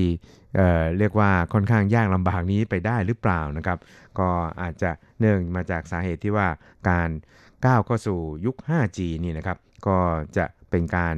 [0.57, 3.79] เเรียกว่าค่อนข้างยากลำบากนี้ไปได้หรือเปล่านะครับ
[4.19, 4.29] ก็
[4.61, 6.49] อาจจะเนื่องมาจากสาเหตุที่ว่า
[6.89, 7.09] การ
[7.65, 9.99] ก้าวเข้าสู่ยุค 5G นี่นะครับก็
[10.37, 11.15] จะเป็นการ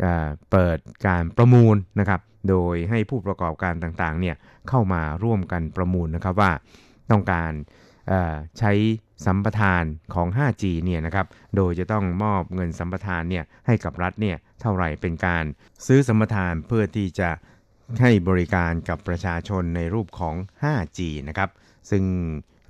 [0.00, 4.36] เเปิดการประมูลนะครับ โดยให้ผู้ประกอบการต่างๆเนี่ย
[4.68, 6.52] เข้ามาร่วมกันประมูลนะครับว่า
[7.10, 7.52] ต้องการ
[8.58, 8.72] ใช้
[9.26, 15.44] สัมปทานของ 5G เนี่ยนะครับ โดยจะต้องมอบเงินสัมปทานเนี่ยให้กับรัฐเนี่ยเท่าไหร่เป็นการ
[15.86, 17.30] ซื้อสัมปทานเพื่อที่จะ
[18.00, 21.50] ให้บริการกับประชาชนในรูปของ 5G นะครับ
[21.90, 22.04] ซึ่ง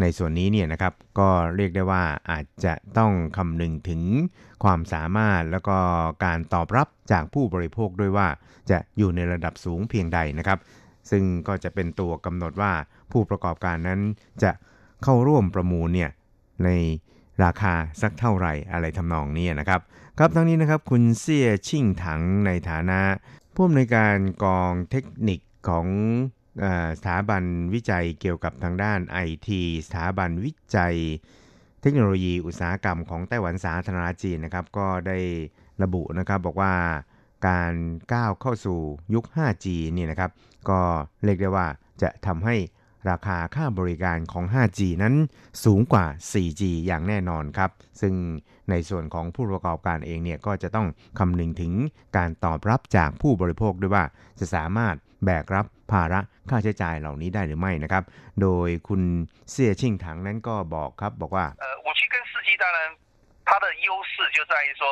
[0.00, 4.02] ในส่วนนี้เนี่ยนะครับก็เรียกได้ว่าอาจจะต้องคำนึงถึง
[4.64, 5.78] ความสามารถแล้วก็
[6.24, 8.28] การตอบรับจากผู้บริโภคด้วยว่า
[8.70, 10.58] จะอยู่ในระดับสูงเพียงใดนะครับ
[11.10, 12.72] ซึ่งก็จะเป็นตัวกำหนดว่า
[13.12, 14.00] ผู้ประกอบการนั้น
[14.42, 14.50] จะ
[15.02, 16.10] เข้าร่วมประมูลเนี่ย
[16.64, 16.68] ใน
[17.44, 19.80] ราคาสักเท่าไหร่อะไรทำนองนี้นะครับ
[20.18, 23.00] ครับทั้งนี้นะครับคุณเสี่ยชิ่งถังในฐานะ
[23.54, 25.86] ผู้อำนวยการกองเทคนิคของ
[26.64, 26.66] อ
[26.98, 27.42] สถาบัน
[27.74, 29.48] วิจัยเกี่ยวกับทางด้าน IT
[29.86, 30.96] สถาบันวิจัย
[31.82, 35.18] เทคโนโลยีอุตสาหกรรมของไต้หวันสาธารณจีนนะครับ ก็ได้
[35.82, 36.74] ระบุนะครับบอกว่า
[37.48, 37.72] การ
[38.12, 38.78] ก้าวเข้าสู่
[39.14, 40.30] ยุค 5G เนี่ยนะครับ
[40.68, 40.80] ก็
[41.24, 41.66] เรียกได้ว่า
[42.02, 42.56] จะทำให้
[43.09, 45.13] ราคาค่าบริการของ 5G นั้น
[45.65, 47.69] สูงกว่า 4G อย่างแน่นอนครับ
[48.01, 48.13] ซึ่ง
[48.69, 50.87] ในส่วนของผู้ประกอบการเองเนี่ยก็จะต้อง
[51.19, 51.73] คำนึงถึง
[52.17, 54.03] การตอบรับจากผู้บริโภคด้วยว่า
[54.39, 58.03] จะสามารถแบกรับภาระค่าใช้จ่ายเหล่านี้ได้หรือไม่นะครับ
[58.41, 59.01] โดยคุณ
[59.51, 62.77] เสี่ยชิ่งถังนั้นก็บอกครับบอกว่า 呃，五 G跟四 G 当然
[63.47, 64.83] 它的优势就在于说，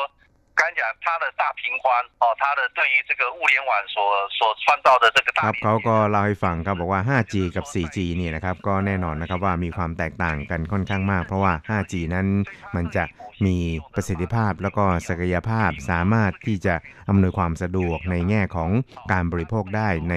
[0.59, 1.85] 刚才讲它的大频宽
[2.21, 3.95] 哦，它的对于这个物联网所
[4.37, 12.27] 所创造的这个 ค 大 รับ 连 เขา 接 ก็เล่าให้ฟังครับบอกว่า 5G กับ 4G เนี่ยนะครับก็แน่นอนนะครับว่ามีความแตกต่างกันค่อนข้างมาก เพราะว่า 5G นั้น
[12.75, 13.03] มันจะ
[13.45, 13.57] มี
[13.93, 16.75] ประสิทธิภาพแล้วก็ศักยภาพสามารถที่จะ
[17.09, 18.69] อำนวยความสะดวกในแง่ของ
[19.11, 20.15] การบริโภคได้ใน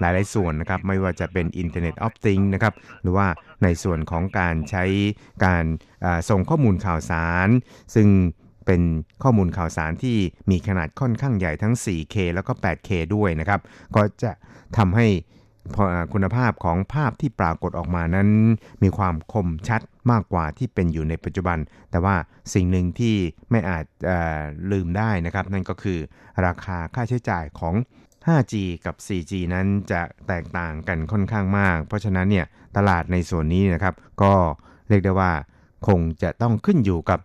[0.00, 3.26] หลาย ๆ ส่วนนะครับไม่ว่าจะเป็น Internet of Things นะครับหรือว่า
[3.62, 4.84] ในส่วนของการใช้
[5.44, 5.64] การ
[6.04, 7.48] อ่าส่งข้อมูลข่าวสาร
[7.94, 8.08] ซึ่ง
[8.69, 8.87] เป็น
[9.23, 10.17] ข้อมูลข่าวสารที่
[10.49, 13.59] มีขนาดค่อนข้างใหญ่ทั้ง 4K แล้วก็ 8K ด้วยนะครับ
[13.95, 14.31] ก็จะ
[14.77, 15.07] ทำให้
[16.13, 18.29] คุณภาพของภาพที่ปรากฏออกมานั้น
[18.83, 21.57] มีความคมชัดมากกว่าที่เป็นอยู่ในปัจจุบัน
[21.91, 22.15] แต่ว่า
[22.53, 23.15] สิ่งหนึ่งที่
[23.51, 24.11] ไม่อาจอ
[24.71, 25.99] ลืมได้นะครับ นั่นก็คือ
[26.45, 27.75] ราคาค่าใช้จ่ายของ
[28.27, 28.53] 5G
[28.85, 32.45] กับ 4G นั้นจะแตกต่างกันค่อนข้างมาก เพราะฉะนั้นเนี่ย
[32.77, 34.33] ตลาดในส่วนนี้นะครับ ก็
[34.89, 35.31] เรียกได้ว่า
[35.87, 37.19] คงจะต้องขึ้นอยู่กับ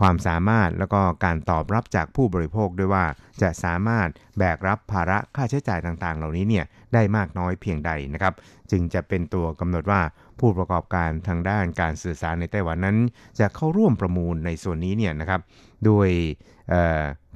[0.00, 3.04] ความสามารถแล้วก็การตอบรับจากผู้บริโภคด้วยว่า
[3.42, 8.34] จะสามารถแบกรับภาระค่าใช้จ่ายต่างๆ เหล่านี้เนี่ยได้มากน้อยเพียงใดนะครับ
[8.70, 10.00] จึงจะเป็นตัวกำหนดว่า
[10.40, 12.96] ผู้ประกอบการทางด้านการสื่อสารในไต้หวันนั้น
[13.40, 15.40] จะเข้าร่วมประมูลในส่วนนี้เนี่ยนะครับ
[15.88, 16.08] ด้วย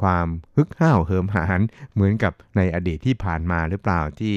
[0.02, 1.60] ความฮึกห้าวเหิมหาญ
[1.94, 4.36] เหมือนกับในอดีตที่ผ่านมาหรือเปล่าที่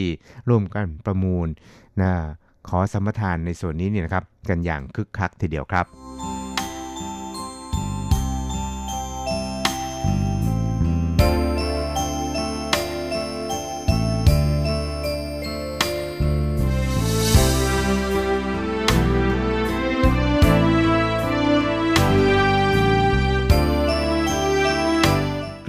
[0.50, 1.48] ร่วมกันประมูล
[2.02, 2.12] นะ
[2.70, 6.03] ขอสัมปทานในส่วนนี้เนี่ยนะครับ กันอย่างคึกคักทีเดียวครับ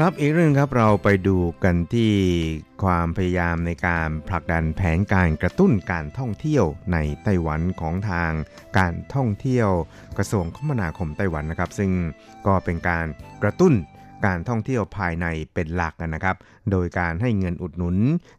[0.06, 2.12] ครับอีกเรื่องครับเราไปดูกันที่
[2.82, 8.32] ความพยายามในการผลักดันแผนการกระตุ้นการท่องเที่ยวในไต้หวันของทาง
[8.78, 9.68] การท่องเที่ยว
[10.18, 11.90] กระทรวงคมนาคมไต้หวันนะครับ ซึ่ง
[12.46, 13.06] ก็เป็นการ
[13.42, 13.72] กระตุ้น
[14.26, 16.36] การท่องเที่ยวภายในเป็นหลักนะครับ
[16.70, 17.96] โดยการให้เงินอุดหนุน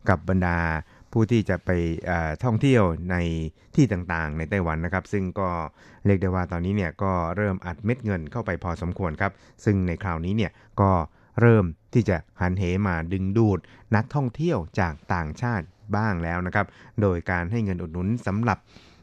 [0.10, 0.60] กับบรรดา
[1.12, 1.70] ผู้ที่จะไป
[2.44, 3.16] ท่องเที่ยวใน
[3.76, 5.50] ที่ต่างๆ ในไต้หวันนะครับ ซึ่งก็
[6.06, 9.32] เรียกได้ว่าตอนนี้เนี่ยก็เริ่มอัดเม็ดเงินเข้าไปพอสมควรครับ
[9.64, 10.52] ซึ่งในคราวนี้เนี่ย
[10.82, 10.92] ก็
[11.42, 13.60] เริ่มที่จะหันเหมาดึงดูด
[13.96, 16.66] นักท่องเที่ยวจากต่างชาติบ้างแล้วนะครับ
[17.02, 18.58] โดยการให้เงินอุดหนุนสำหรับ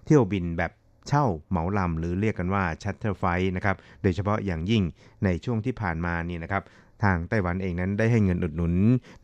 [0.07, 0.73] เที่ยวบินแบบ
[1.09, 3.25] เช่าเหมาลำหรือเรียกกันว่าชัตเตอร์ไฟ
[3.57, 4.83] นะครับ โดยเฉพาะอย่างยิ่ง
[5.25, 6.63] ในช่วงที่ผ่านมานี่นะครับ
[7.03, 8.75] ทางไต้หวันเองนั้นได้ให้เงินอุดหนุน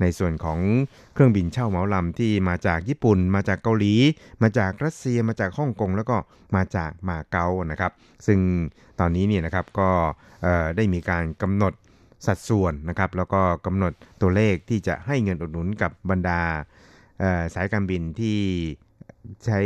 [0.00, 0.58] ในส่วนของ
[1.14, 3.94] เครื่องบินเช่าเหมาลำที่มาจากญี่ปุ่น มาจากเกาหลี
[4.42, 6.16] มาจากรัสเซียมาจากฮ่องกงแล้วก็
[6.56, 7.92] มาจากมาเก๊านะครับ
[8.26, 8.38] ซึ่ง
[9.00, 9.90] ตอนนี้เนี่ยนะครับก็
[10.76, 11.72] ได้มีการกำหนด
[12.26, 16.40] สัดส่วนนะครับแล้วก็กำหนดตัวเลขที่จะให้เงินอุดหนุนกับบรรดา
[17.54, 18.38] สายการบินที่
[19.46, 19.60] ใช้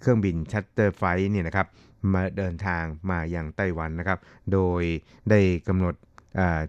[0.00, 1.66] เครื่องบิน charter flight เนี่ยนะครับ
[2.12, 4.18] มาเดินทางมาอย่างไต้หวันนะครับ
[4.52, 4.82] โดย
[5.30, 5.94] ได้กำหนด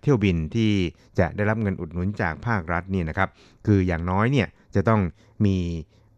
[0.02, 0.72] เที่ยวบินที่
[1.20, 3.30] จะได้รับเงินอุดหนุนจากภาครัฐนี่นะครับ
[3.68, 5.02] คืออย่างน้อยเนี่ยจะต้อง
[5.46, 5.58] มี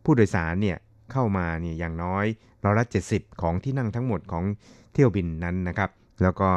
[0.03, 0.77] ผู้โดยสารเนี่ย
[1.11, 2.25] เข้ามาเนี่ยอย่างน้อย
[2.63, 4.43] ร้อยละ70 ของที่นั่งทั้งหมดของ
[4.93, 5.89] เที่ยวบินนั้นนะครับ
[6.23, 6.49] แล้วก็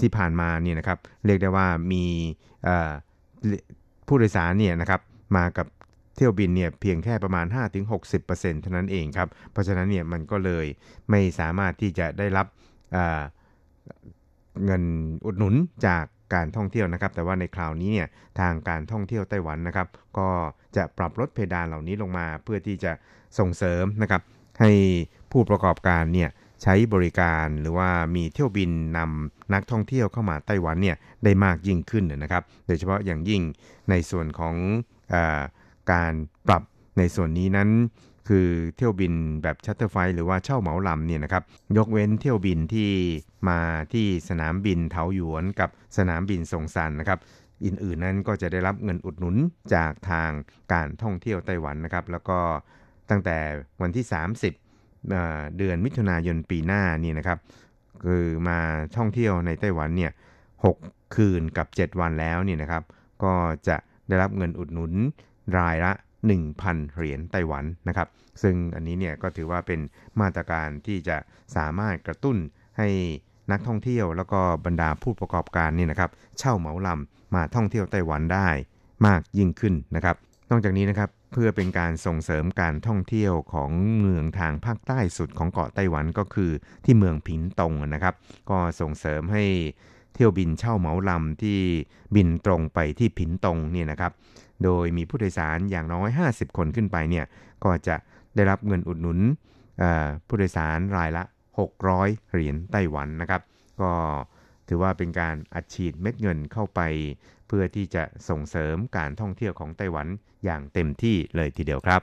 [0.00, 2.04] ที่ผ่านมาเนี่ยนะครับเรียกได้ว่ามี
[4.06, 5.00] ผู้โดยสารเนี่ยนะครับ
[5.36, 5.66] มากับ
[6.16, 7.46] เที่ยวบินเนี่ยเพียงแค่ประมาณ
[8.04, 10.66] 5-60%เท่านั้นเองครับ เพราะฉะนั้นเนี่ยมันก็เลย
[11.10, 12.46] ไม่สามารถที่จะได้รับ
[14.64, 14.82] เงิน
[15.24, 15.54] อุดหนุน
[15.86, 16.04] จาก
[16.34, 18.08] การท่องเที่ยวนะครับ แต่ว่าในคราวนี้เนี่ย
[18.40, 20.28] ทางการท่องเที่ยวไต้หวันนะครับ ก็
[20.76, 22.92] จะปรับลดเพดานเหล่านี้ลงมาเพื่อที่จะ
[23.38, 24.22] ส่งเสริมนะครับ
[24.60, 24.70] ให้
[25.32, 26.30] ผู้ประกอบการเนี่ย
[26.64, 33.42] ใช้บริการหรือว่ามีเที่ยวบินนำนักท่องเที่ยวเข้ามาไต้หวันเนี่ยได้มากยิ่งขึ้นนะครับ โดยเฉพาะอย่างยิ่ง
[33.90, 34.54] ในส่วนของ
[35.14, 35.16] อ
[35.92, 36.12] การ
[36.48, 36.62] ปรับ
[36.98, 37.70] ในส่วนนี้นั้น
[38.28, 41.42] คือเที่ยวบินแบบชัตเตอร์ไฟหรือว่าเช่าเหมาลำเนี่ยนะครับ
[41.76, 42.90] ยกเว้นเที่ยวบินที่
[43.48, 43.60] มา
[43.92, 47.18] ที่สนามบินเทาหยวนกับสนามบินสงสันนะครับ
[47.64, 49.36] อื่นๆนั้นก็จะได้รับเงินอุดหนุน
[49.74, 50.30] จากทาง
[50.72, 52.38] การท่องเที่ยวไต้หวันนะครับ แล้วก็
[53.10, 53.38] ตั้งแต่
[53.82, 54.06] วันที่
[54.46, 54.63] 30
[55.56, 57.38] เดือนมิถุนายนปีหน้านี่นะครับ
[58.04, 58.58] คือมา
[58.96, 60.12] ท่องเที่ยวในไต้หวันเนี่ย
[60.62, 62.82] 6คืนกับ 7 วันแล้วนี่นะครับ
[63.24, 63.34] ก็
[63.68, 63.76] จะ
[64.08, 64.92] ได้รับเงินอุดหนุน
[65.58, 65.92] รายละ
[66.42, 68.08] 1,000 เหรียญไต้หวันนะครับ
[68.42, 69.80] ซึ่งอันนี้เนี่ยก็ถือว่าเป็น
[70.20, 71.16] มาตรการที่จะ
[71.56, 72.36] สามารถกระตุ้น
[72.78, 72.88] ให้
[73.52, 78.48] นักท่องเที่ยวแล้วก็บรรดาผู้ประกอบการนี่นะครับ เช่าเหมาลำมาท่องเที่ยวไต้หวันได้
[79.06, 80.16] มากยิ่งขึ้นนะครับ
[80.50, 83.70] นอกจากนี้นะครับ เพื่อเป็นการส่งเสริมการท่องเที่ยวของ
[84.00, 86.50] เมืองทางภาคใต้สุดของเกาะไต้หวันก็คือ
[86.84, 88.14] ที่เมืองผินตงนะครับ
[88.50, 89.44] ก็ส่งเสริมให้
[90.14, 91.60] เที่ยวบินเช่าเหมาลำที่
[92.14, 94.12] บินตรงไปที่ผินตงเนี่ยนะครับ
[94.64, 97.24] โดยมีผู้โดยสารอย่างน้อย 50 คนขึ้นไปเนี่ย
[97.64, 97.96] ก็จะ
[98.34, 99.18] ได้รับเงินอุดหนุน
[100.26, 101.24] ผู้โดยสารรายละ
[101.78, 103.42] 600 เหรียญไต้หวันนะครับ
[103.80, 103.92] ก็
[104.68, 106.80] ถือว่าเป็นการอัดฉีดเม็ดเงินเข้าไป
[107.48, 110.06] เพื่อที่จะส่งเสริมการท่องเที่ยวของไต้หวัน
[110.44, 112.02] อย่างเต็มที่เลยทีเดียวครับ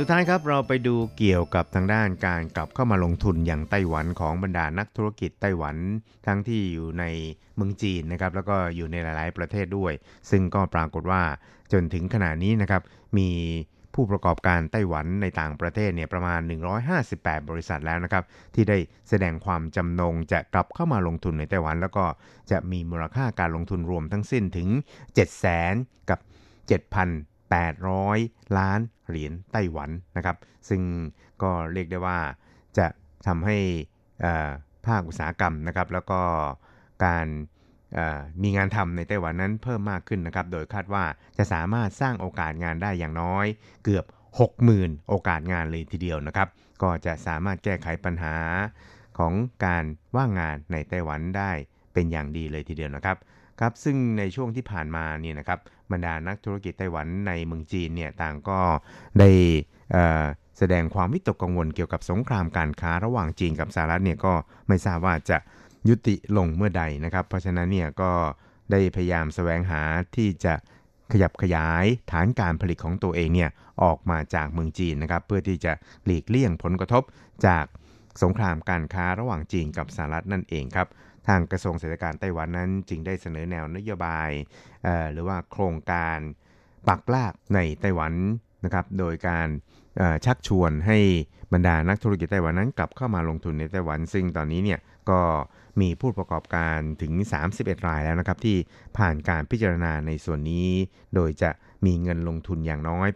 [0.00, 5.76] สุดท้ายครับเราไปดูเกี่ยวกับทางด้านการกลับเข้ามาลงทุนอย่างไต้หวันของบรรดานักธุรกิจไต้หวัน
[6.26, 7.04] ทั้งที่อยู่ใน
[7.56, 9.92] เมืองจีนนะครับแล้วก็อยู่ในหลาย ๆ ประเทศด้วย
[10.30, 11.22] ซึ่งก็ปรากฏว่า
[11.72, 12.82] จนถึงขณะนี้นะครับ
[13.18, 13.28] มี
[13.96, 16.40] ผู้ประกอบการไต้หวันในต่างประเทศเนี่ยประมาณ
[16.94, 18.78] 158 บริษัทแล้วนะครับ ที่ได้
[19.08, 22.04] แสดงความจำนงจะกลับเข้ามาลงทุนในไต้หวัน แล้วก็
[22.50, 25.26] จะมีมูลค่าการลงทุนรวมทั้งสิ้นถึง 7 0 0 0
[25.72, 26.20] 0 0กับ
[27.78, 30.36] 7,800 ล้านเหรียญไต้หวันนะครับ
[30.68, 30.82] ซึ่ง
[31.42, 32.18] ก็เรียกได้ว่า
[32.78, 32.86] จะ
[33.26, 33.58] ทำให้
[34.86, 36.20] ภาคอุตสาหกรรมนะครับ แล้วก็
[37.04, 37.26] การ
[38.42, 41.04] มีงานทำในไต้หวันนั้นเพิ่มมากขึ้นนะครับ โดยคาดว่า
[41.38, 43.46] จะสามารถสร้างโอกาสงานได้อย่างน้อย
[43.84, 44.04] เกือบ
[44.56, 46.48] 60,000 โอกาสงานเลยทีเดียวนะครับ
[46.82, 48.34] ก็จะสามารถแก้ไขปัญหา
[49.18, 49.32] ของ
[49.64, 49.84] การ
[50.16, 51.50] ว่างงานในไต้หวันได้
[51.92, 53.16] เป็นอย่างดีเลยทีเดียวนะครับ
[53.60, 55.60] ครับซึ่งในช่วงที่ผ่านมาเนี่ยนะครับ
[55.92, 58.60] บรรดานักธุรกิจไต้หวันในเมืองจีนเนี่ยต่างก็
[59.18, 59.30] ได้
[60.58, 64.32] แสดงความวิตกกังวลเกี่ยวกับสงครามการค้าระหว่างจีนกับสหรัฐเนี่ยก็
[64.68, 65.38] ไม่ทราบว่าจะ
[65.88, 68.10] ยุติลงเมื่อใดนะครับ เพราะฉะนั้นเนี่ยก็
[68.70, 69.82] ได้พยายามแสวงหา
[70.16, 70.54] ที่จะ
[71.12, 73.50] ขยับขยายฐานการผลิตของตัวเองเนี่ย
[73.82, 75.72] ออกมาจากเมืองจีนนะครับ เพื่อที่จะ
[76.04, 77.02] หลีกเลี่ยงผลกระทบ
[77.46, 77.64] จาก
[78.22, 80.88] สงครามการค้าระหว่างจีนกับสหรัฐนั่นเองครับ
[81.28, 84.30] ทางกระทรวงเศรษฐการไต้หวันนั้นจึงได้เสนอแนวนโยบาย
[85.12, 86.18] หรือว่าโครงการ
[86.88, 88.12] ปักลากในไต้หวัน
[88.64, 89.48] นะครับ โดยการ
[90.24, 90.98] ชักชวนให้
[91.52, 94.78] บรรดานักธุรกิจไต้หวันนั้นกลับเข้ามาลงทุนในไต้หวัน ซึ่งตอนนี้เนี่ย
[95.10, 95.20] ก็
[95.80, 97.12] มีผู้ประกอบการถึง
[97.50, 98.56] 31 รายแล้วนะครับที่
[98.98, 100.68] ผ่านการพิจารณาในส่วนนี้
[101.14, 101.50] โดยจะ
[101.86, 103.08] มีเงินลงทุนอย่างน้อย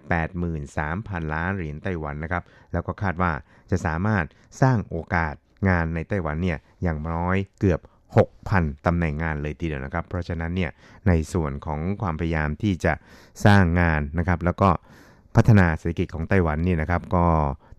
[0.62, 3.32] 83,000 ล้านเหรียญไต้หวันนะครับ แล้วก็คาดว่า
[3.70, 4.24] จะสามารถ
[4.62, 5.34] สร้างโอกาส
[5.68, 7.80] งานในไต้หวันเนี่ยอย่างน้อยเกือบ
[8.32, 10.70] 6,000 ตำแหน่งงานเลยทีเดียวนะครับ เพราะฉะนั้นเนี่ย
[11.08, 12.92] ในส่วนของความพยายามที่จะ
[13.44, 14.70] สร้างงานนะครับ แล้วก็
[15.36, 17.26] พัฒนาเศรษฐกิจของไต้หวันนี่นะครับ ก็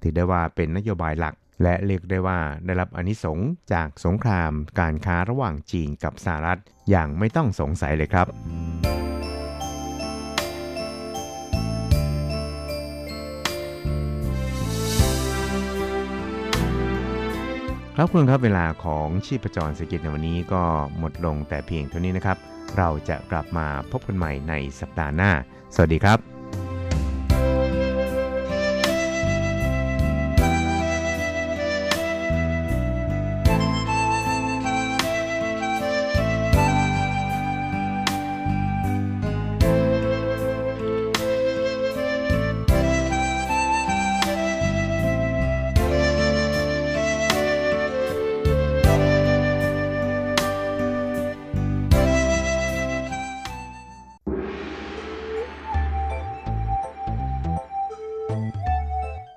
[0.01, 1.33] ถือได้ว่าเป็นนโยบายหลัก
[1.63, 3.39] และเรียกได้ว่าได้รับอนิสง
[3.73, 6.59] จากสงครามการค้าระหว่างจีนกับสหรัฐ
[6.89, 8.27] อย่างไม่ต้องสงสัยเลยครับ
[17.95, 20.63] ครับคุณครับเวลาของชีพจรเศรษฐกิจในวันนี้ก็
[20.97, 22.37] หมดลงแต่เพียงเท่านี้นะครับ
[22.77, 25.31] เราจะกลับมาพบกันใหม่ในสัปดาห์หน้า
[25.75, 26.30] สวัสดีครับ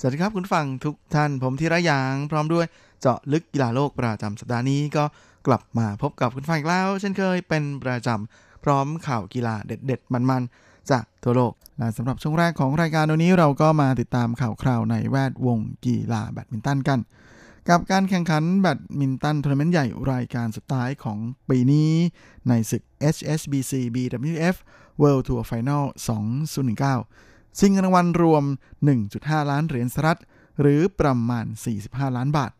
[0.00, 2.66] สวัสดีครับคุณฟังทุกท่านผมธีระยาง พร้อมด้วย
[3.00, 5.04] เจาะลึกกีฬาโลกประจำสัปดาห์นี้ก็
[5.46, 17.00] กลับมาพบกับคุณฟังอีกแล้ว เช่นเคยเป็นประจำพร้อมข่าวกีฬาเด็ด ๆ มันๆ จากทั่วโลกและสำหรับช่วงแรกของรายการวันนี้เราก็มาติดตามข่าวคราวในแวดวงกีฬาแบดมินตันกัน
[17.68, 21.90] กับการแข่งขันแบดมินตันทัวร์นาเมนต์ใหญ่รายการสุดท้ายของปีนี้
[22.48, 22.82] ในศึก
[23.14, 24.56] HSBC BWF
[25.00, 25.84] World Tour Final
[26.58, 27.27] 2019
[27.58, 28.44] ชิงเงินรางวัลรวม
[28.96, 30.20] 1.5 ล้านเหรียญสหรัฐ
[30.60, 31.44] หรือประมาณ
[31.80, 32.52] 45 ล้านบาท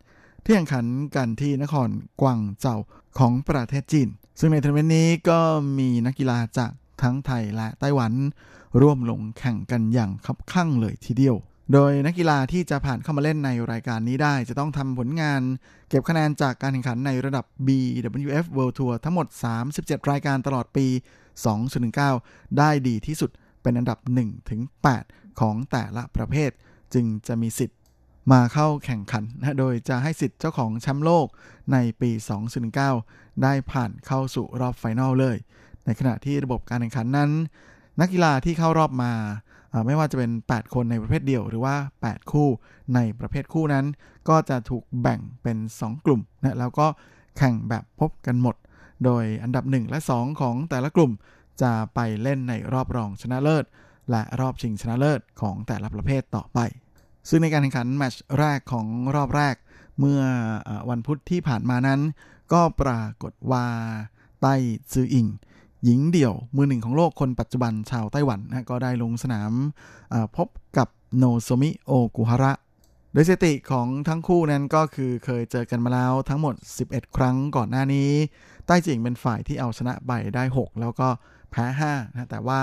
[0.43, 1.89] ที่แข่งขันกันที่นคร
[2.21, 2.75] กวางเจา
[3.17, 5.39] ของประเทศจีน ซึ่งในทัวร์นาเมนต์นี้ก็
[5.79, 6.71] มีนักกีฬาจาก
[7.01, 8.13] ทั้งไทยและไต้หวัน
[8.81, 11.35] ร่วมลงแข่งกันอย่างคับคั่งเลยทีเดียว
[11.73, 15.41] โดยนักกีฬาที่จะผ่านเข้ามาเล่นในรายการนี้ได้จะต้องทำผลงาน
[15.89, 19.27] เก็บคะแนนจากการแข่งขันในระดับ BWF World Tour ทั้งหมด
[19.69, 20.87] 37 รายการตลอดปี
[21.71, 23.99] 2019 ได้ดีที่สุด เป็นอันดับ
[24.69, 26.51] 1-8ของแต่ละประเภท
[26.93, 27.77] จึงจะมีสิทธิ์
[28.31, 31.27] มาเข้าแข่งขันนะโดยจะให้สิทธิ์เจ้าของแชมป์โลก
[31.71, 32.11] ในปี
[32.77, 35.37] 2019 ได้ผ่านเข้าสู่รอบไฟนอลเลย
[35.85, 37.29] ในขณะที่ระบบการแข่งขันนั้น
[37.99, 39.13] นักกีฬาที่เข้ารอบมา
[39.85, 42.49] ไม่ว่าจะเป็น 8 คนในประเภทเดียวหรือว่า 8 คู่
[42.95, 43.85] ในประเภทคู่นั้น
[44.29, 46.87] ก็จะถูกแบ่งเป็น 2 กลุ่มนะแล้วก็
[47.37, 48.55] แข่งแบบพบกันหมด
[49.05, 51.11] โดยอันดับ 1 และ 2 ของแต่ละกลุ่ม
[51.61, 53.65] จะไปเล่นในรอบรองชนะเลิศ
[54.11, 56.59] และรอบชิงชนะเลิศของแต่ละประเภทต่อไป
[57.29, 59.55] ซึ่งในการแข่งขันแมตช์แรกของรอบแรก
[59.99, 60.21] เมื่อ
[60.89, 61.99] วันพุธที่ผ่านมานั้น
[62.53, 63.65] ก็ปรากฏว่า
[64.41, 64.53] ไต้
[64.93, 65.27] ซืออิง
[65.83, 69.51] หญิงเดี่ยวมือหนึ่งของโลกคนปัจจุบันชาวไต้หวันนะก็ได้ลงสนาม
[70.37, 72.53] พบกับโนโซมิโอกุฮาระ
[73.13, 78.09] โดยสถิติของทั้งคู่นั้นก็คือเคยเจอกันมาแล้วทั้งหมด 11 ครั้งก่อนหน้านี้
[78.65, 81.09] ไต้จืออิงเป็นฝ่ายที่เอาชนะไปได้ 6 แล้วก็
[81.51, 82.61] แพ้5นะแต่ว่า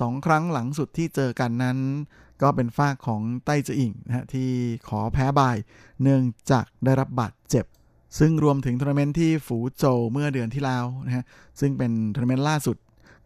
[0.00, 1.78] สองครั้งหลังสุดที่เจอกันนั้น
[2.42, 4.50] ก็เป็นฝ่ายของไต้จืออิงนะที่
[4.88, 5.56] ขอแพ้บาย
[6.02, 7.64] เนื่องจากได้รับบาดเจ็บ
[8.18, 11.24] ซึ่งรวมถึงทัวร์นาเมนต์ที่ฝูโจวเมื่อเดือนที่แล้วนะฮะ
[11.60, 12.76] ซึ่งเป็นทัวร์นาเมนต์ล่าสุด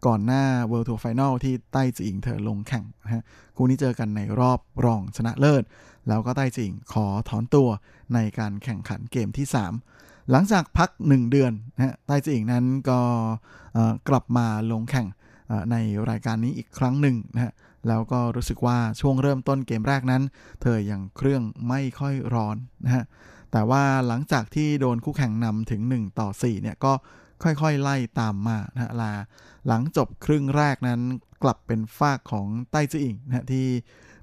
[0.05, 3.23] ก่อนหน้า World Tour Final ที่ไต้จืออิงเธอลงแข่งนะฮะ
[3.55, 5.63] คู่นี้เจอกันในรอบรองชนะเลิศ
[6.07, 7.69] แล้วก็ไต้จืออิงขอถอนตัว
[8.13, 12.99] ในการแข่งขันเกมที่ 3 หลังจากพัก 1 เดือนนะฮะไต้จืออิงนั้นก็
[14.09, 15.07] กลับมาลงแข่ง
[15.71, 15.75] ใน
[16.09, 17.53] รายการนี้อีกครั้งหนึ่งนะฮะ
[17.87, 20.23] แล้วก็รู้สึกว่าช่วงเริ่มต้นเกมแรกนั้น
[20.61, 23.03] เธออยังเครื่องไม่ค่อยร้อนนะฮะ
[23.51, 26.93] แต่ว่าหลังจากที่โดนคู่แข่งนำถึง 1 ต่อ 4 เนี่ยก็
[27.43, 29.13] ค่อยๆ ไล่ตามมานะลา
[29.67, 31.01] หลังจบครึ่งแรกนั้น
[31.43, 33.67] กลับเป็นฝากของไต้จืออิงนะที่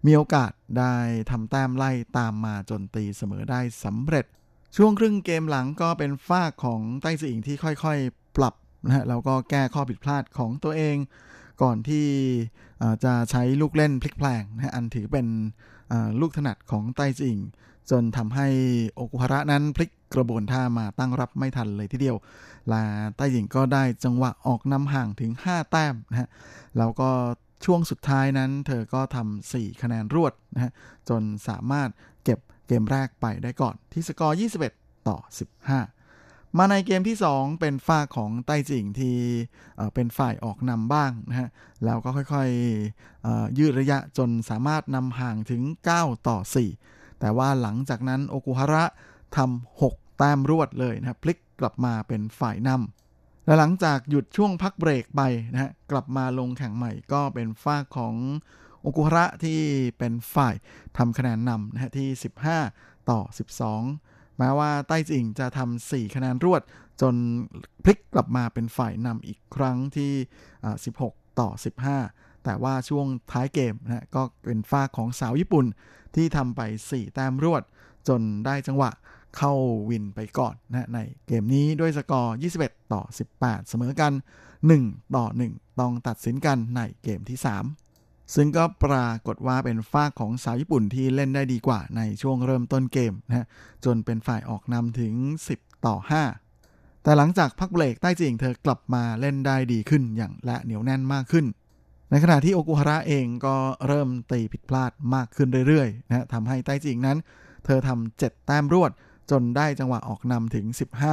[0.06, 0.94] มีโอกาสได้
[1.30, 4.26] ทำแต้มไล่ตามมาจนตีเสมอได้สำเร็จ
[4.76, 8.54] ช่วงครึ่งเกมหลังก็เป็นฝากของไต้จืออิงที่ค่อยๆ ปรับ
[8.86, 10.96] นะฮะแล้วก็แก้ข้อผิดพลาดของตัวเอง
[11.62, 12.06] ก่อนที่
[13.04, 15.26] จะใช้ลูกเล่นพลิกแพลงนะอันถือเป็น
[16.20, 17.38] ลูกถนัดของไต้จิง
[17.90, 18.48] จนทำให้
[18.94, 22.16] โอกุฮาระนั้นพลิกกระบวนท่ามาตั้งรับไม่ทันเลยทีเดียว
[22.72, 22.82] ลา
[23.16, 26.28] ไต้จิงก็ได้จังหวะออกนำห่างถึง 5 แต้มนะฮะ
[26.78, 27.10] แล้วก็
[27.64, 30.72] ช่วงสุดท้ายนั้น เธอก็ทำ4คะแนนรวดนะฮะ
[31.08, 31.88] จนสามารถ
[32.24, 32.38] เก็บ
[32.70, 34.38] เกมแรกไปได้ก่อนที่สกอร์
[34.72, 35.16] 21 ต่อ
[35.88, 39.16] 15 มาในเกมที่ 2 เป็นฝ้าของไต้จิงที่
[39.94, 41.48] เป็นฝ่ายออกนำบ้างนะฮะ
[41.84, 45.62] แล้วก็ค่อยๆยืดระยะจนสามารถนำห่างถึง
[45.96, 46.38] 9 ต่อ
[46.78, 48.84] 4 แต่ว่าหลังจากนั้นโอกุฮาระ
[49.36, 58.14] ทำ 6 แต้มรวดเลยนะพลิกกลับมาเป็นฝ่ายนำและหลังจากหยุดช่วงพักเบรกไปนะฮะกลับมาลงแข่งใหม่ก็เป็นฝ้าของ
[58.82, 59.58] โอกุฮาระที่
[59.98, 60.54] เป็นฝ่าย
[60.96, 62.08] ทำคะแนนนำนะฮะที่
[62.60, 63.20] 15 ต่อ
[63.78, 66.62] 12 แม้ว่าไต้จิงจะทำ4คะแนนรวด
[67.00, 67.14] จน
[67.84, 70.12] พลิกกลับมาเป็นฝ่ายนำอีกครั้งที่
[70.76, 71.48] 16 ต่อ
[71.96, 75.66] 15 แต่ว่าช่วงท้ายเกมนะก็เป็นฝ้าของสาวญี่ปุ่น
[76.14, 76.60] ที่ทำไป
[76.90, 77.62] 4 แต้มรวด
[78.08, 78.90] จนได้จังหวะ
[79.36, 79.52] เข้า
[79.90, 83.02] วินไปก่อนนะในเกมนี้ด้วยสกอร์ 21 ต่อ
[83.36, 84.12] 18 เสมอกัน
[84.64, 87.89] 1 ต่อ 1 ต้องตัดสินกันในเกมที่ 3
[88.34, 93.46] ซึ่งก็ปรากฏว่าเป็นฝ้าของสาวญี่ปุ่นที่เล่นได้ดีกว่าในช่วงเริ่มต้นเกมนะ
[93.84, 95.14] จนเป็นฝ่ายออกนำถึง
[95.50, 95.96] 10 ต่อ
[96.50, 101.46] 5 แต่หลังจากพักเบรกใต้จิงเธอกลับมาเล่นได้ดีขึ้นอย่างและเหนียวแน่นมากขึ้น
[102.10, 103.56] ในขณะที่โอกุฮาระเองก็
[103.86, 107.18] เริ่มตีผิดพลาดมากขึ้นเรื่อยๆนะทำให้ไต้จิงนั้น
[107.64, 108.90] เธอทำ7แต้มรวด
[109.30, 110.66] จนได้จังหวะออกนำถึง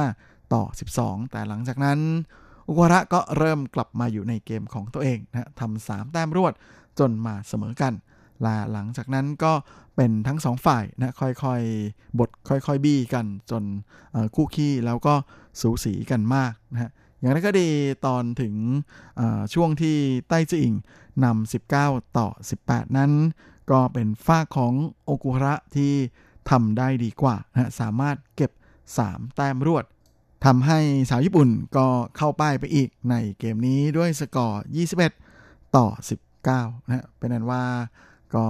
[0.04, 0.62] 15 ต่อ
[0.98, 1.98] 12 แต่หลังจากนั้น
[2.68, 6.52] อุกุฮาระก็เริ่มกลับมาอยู่ในเกมของตัวเองนะทำสามแต้มรวด
[6.98, 7.92] จนมาเสมอกัน
[8.44, 9.52] ละหลังจากนั้นก็
[9.96, 13.62] เป็นทั้งสองฝ่ายนะค่อยๆ บทค่อยๆ บี้กันจน
[14.34, 15.14] คู่ขี้แล้วก็
[15.60, 17.68] สูสีกันมากนะฮะอย่างไรก็ดี
[18.06, 18.54] ตอนถึง
[19.54, 19.96] ช่วงที่
[20.28, 20.74] ไต้จิอิง
[21.24, 22.28] นำ 19 ต่อ
[22.62, 23.12] 18 นั้น
[23.70, 24.74] ก็เป็นฝ้าของ
[25.04, 25.92] โอกุระที่
[26.50, 28.50] ทำได้ดีกว่านะสามารถเก็บ
[28.94, 29.84] 3 แต้มรวด
[30.44, 30.78] ทำให้
[31.10, 31.86] สาวญี่ปุ่นก็
[32.16, 34.62] เข้าป้ายไปอีกในเกมนี้ด้วยสกอร์
[35.18, 35.86] 21 ต่อ
[36.46, 37.64] 9นะเป็นนั้นว่า
[38.34, 38.44] ก็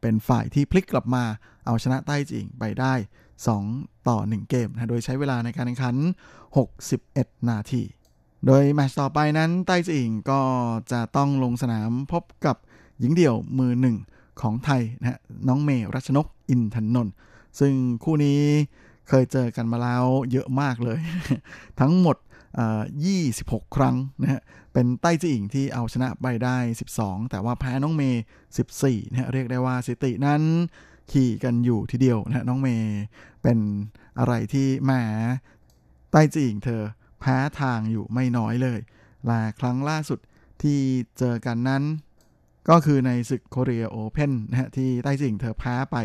[0.00, 1.24] เป็นฝ่ายที่พลิกกลับมา
[1.66, 2.94] เอาชนะใต้จิงไปได้
[3.50, 5.96] 2 ต่อ 1 เกมนะโดยใช้เวลาในการแข่งขัน
[6.72, 7.82] 61 นาที
[8.46, 10.40] โดยแมตช์ต่อไปนั้นใต้จิงก็
[10.92, 12.56] จะต้องลงสนามพบกับ
[12.98, 13.96] หญิงเดี่ยวมือหนึ่ง
[14.40, 17.14] ของไทยนะน้องเมรัชนกอินทนนท์
[17.60, 17.72] ซึ่ง
[18.04, 18.40] คู่นี้
[19.08, 21.00] เคยเจอกันมาแล้วเยอะมากเลย
[21.80, 22.16] ทั้งหมด
[23.16, 24.42] 26 ครั้งนะฮะ
[24.78, 26.56] เป็นไต้จีอิงที่เอาชนะไปได้
[26.94, 28.22] 12 แต่ว่าแพ้น้องเมย์
[28.66, 30.42] 14นะเรียกได้ว่าสตินั้น
[31.12, 32.96] ขี่กันอยู่ทีเดียวนะน้องเมย์
[33.42, 33.58] เป็น
[34.18, 34.92] อะไรที่แหม
[36.12, 36.82] ไต้จีอิงเธอ
[37.20, 38.80] แพ้ทางอยู่ไม่น้อยเลย
[39.26, 40.18] และครั้งล่าสุด
[40.62, 40.78] ที่
[41.18, 41.82] เจอกันนั้น
[42.68, 45.96] ก็คือในศึกโคเรียโอเพนนะฮะที่ไต้จิงเธอแพ้ไป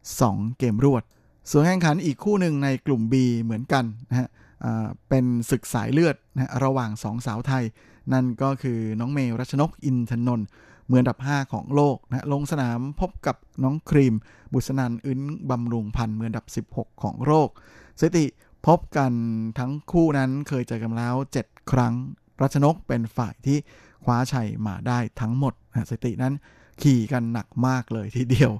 [0.00, 1.02] 2 เกมรวด
[1.50, 4.28] ส่วนแข่งขันอีกคู่หนึ่งในกลุ่ม B เหมือนกันนะฮะ
[5.08, 7.64] เป็นศึกสายเลือดนะระหว่างสองสาวไทย
[8.12, 10.46] นั่นก็คือน้องเมย์รัชนกอินทนนท์
[10.88, 14.14] เมือนดับ 5 ของโลกนะลงสนามพบกับน้องครีม
[14.52, 17.48] บุษนันอึนบำรุงพันธ์เมือนดับ 16 ของโลก
[18.00, 18.26] สถิติ
[18.66, 19.12] พบกัน
[19.58, 21.94] ทั้งคู่นั้นเคยเจอกันแล้ว 7 ครั้ง
[22.42, 23.58] รัชนกเป็นฝ่ายที่
[24.04, 26.34] คว้าชัยมาได้ทั้งหมดนะสถิตินั้น
[26.82, 28.52] ขี่กันหนักมากเลยทีเดียว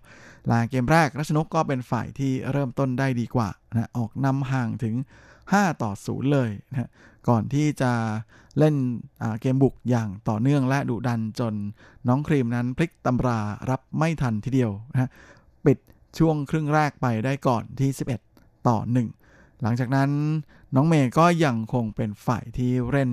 [0.50, 4.94] ลาเกมแรกรัชนกก็เป็นฝ่ายที่เริ่มต้นได้ดีกว่านะออกนำห่างถึง
[5.38, 6.90] 5 ต่อ 0 เลยนะ
[7.28, 7.92] ก่อนที่จะ
[8.58, 8.76] เล่น
[9.40, 11.54] เกมบุกอย่างต่อเนื่องและดุดันจน
[12.08, 15.10] น้องครีมนั้นพลิกตำรารับไม่ทันทีเดียวนะ
[15.66, 15.78] ปิด
[16.18, 17.90] ช่วงครึ่งแรกไปได้ก่อนที่
[18.28, 18.78] 11 ต่อ
[19.20, 20.10] 1 หลังจากนั้น
[20.74, 23.10] น้องเมย์ก็ยังคงเป็นฝ่ายที่เล่น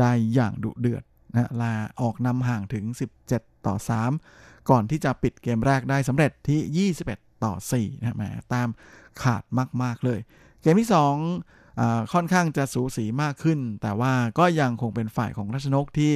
[0.00, 1.02] ได้อย่างดุเดือด
[1.32, 2.84] นะลาออกนำห่างถึง
[3.26, 3.74] 17 ต่อ
[4.22, 8.22] 3 ก่อนที่จะปิดเกมแรกได้สำเร็จที่ 21 ต่อ4นะแหม
[8.54, 8.68] ตาม
[9.22, 9.42] ขาด
[9.82, 10.20] มาก ๆ เลย
[10.62, 11.67] เกมที่ 2
[12.12, 16.12] ค่อนข้างจะสูสีมากขึ้น แต่ว่าก็ยังคงเป็นฝ่ายของรัชนกที่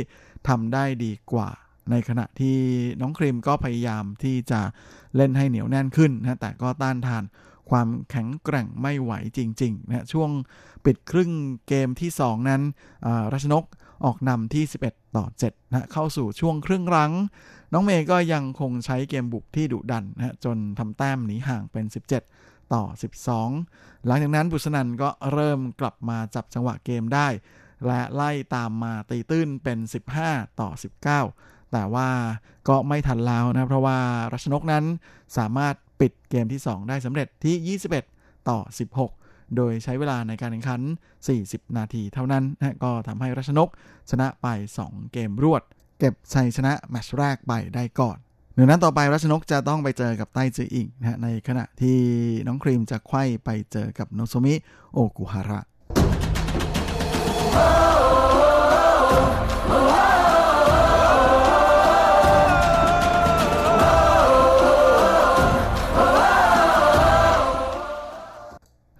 [0.48, 1.48] ทำได้ดีกว่า
[1.90, 2.58] ในขณะที่
[3.00, 4.60] น้องครีมก็พยายามที่จะ
[5.16, 7.24] เล่นให้เหนียวแน่นขึ้นนะแต่ก็ต้านทาน
[7.70, 10.30] ความแข็งแกร่งไม่ไหวจริงๆนะช่วง
[10.84, 11.30] ปิดครึ่ง
[11.68, 12.62] เกมที่ 2 นั้น
[13.32, 13.64] รัชนก
[14.04, 17.12] ออกนำที่ 11 ต่อ7นะเข้าสู่ช่วงครึ่งรัง
[17.72, 22.31] น้องเมย์ก็ยังคงใช้เกมบุกที่ดุดันนะจนทำแต้มหนีห่างเป็น 17
[22.74, 22.84] ต่อ
[23.44, 27.28] 12 หลังจากนั้นบุษนันก็เริ่มกลับมาจับจังหวะเกมได้
[27.86, 29.78] และไล่ตามมาตีตื้นเป็น
[30.18, 30.70] 15 ต่อ
[31.22, 32.08] 19 แต่ว่า
[32.68, 33.98] ก็ไม่ทันแล้วนะ เพราะว่า
[34.32, 34.84] รัชนกนั้น
[35.38, 38.58] สามารถปิดเกมที่ 2 ได้สำเร็จที่ 21 ต่อ
[39.08, 40.80] 16 โดยใช้เวลาในการแข่งขัน
[41.28, 43.68] 40 นาทีเท่านั้นนะก็ทำให้รัชนก
[44.10, 44.46] ชนะไป
[44.82, 45.62] 2 เกมรวด
[45.98, 48.18] เก็บชัยชนะแมตช์แรกไปได้ก่อน
[48.54, 51.98] หนึ่งนั้นต่อไปรัชนกจะต้องไปเจอกับไต้จืออิงนะในขณะที่
[52.46, 54.54] น้องครีมจะไข้ไปเจอกับโนโซมิ
[54.92, 55.60] โอกุฮาระ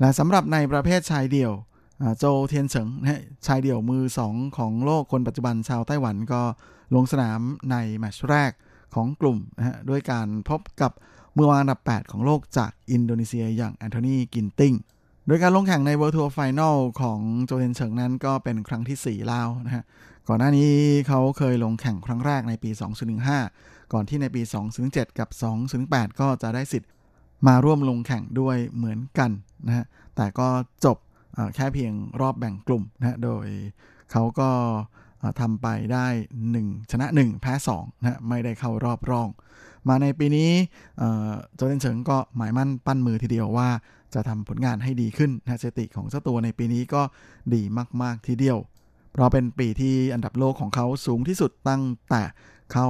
[0.00, 1.53] และสำหรับในประเภทชายเดี่ยว
[2.18, 6.42] โจเทียนเฉิงนะชายเดี่ยวมือสองของโลกคนปัจจุบันชาวไต้หวันก็
[6.94, 7.40] ลงสนาม
[7.70, 8.53] ในแมตช์แรก
[8.95, 10.93] ของกลุ่มนะฮะด้วยการพบกับ
[11.36, 14.74] มือวางอันดับ 8 ของโลกจากอินโดนีเซียอย่างแอนโทนีกินติง
[15.26, 19.84] โดยการลงแข่งใน World Tour Final ของโจเทนเฉิงนั้นก็เป็นครั้งที่ 4 แล้วนะฮะ
[20.28, 20.70] ก่อนหน้านี้
[21.09, 22.70] เขาเคยลงแข่งครั้งแรกในปี
[23.30, 24.43] 2015 ก่อนที่ในปี
[24.80, 25.28] 2007 กับ
[25.74, 26.90] 2008 ก็จะได้สิทธิ์
[27.47, 29.30] มาร่วมลงแข่งด้วยเหมือนกัน
[29.66, 29.84] นะฮะ
[30.16, 30.49] แต่ก็
[30.84, 30.97] จบ
[31.55, 33.47] แค่เพียงรอบแบ่งกลุ่มนะโดย
[34.12, 34.51] เขาก็
[35.40, 36.06] ทำไปได้
[36.48, 39.28] 1 ชนะ 1 แพ้2นะไม่ได้เข้ารอบรอง
[39.88, 40.50] มาในปีนี้
[41.54, 43.68] โจเดนเฉิงก็หมายมั่นปั้นมือทีเดียวว่า
[44.14, 47.02] จะทำผลงานให้ดีขึ้นนะสถิติของเจ้าตัวในปีนี้ก็
[47.54, 47.62] ดี
[48.02, 48.58] มาก ๆ ทีเดียว
[49.12, 52.22] เพราะเป็นปีที่อันดับโลกของเขาสูงที่สุดตั้งแต่
[52.72, 52.88] เข้า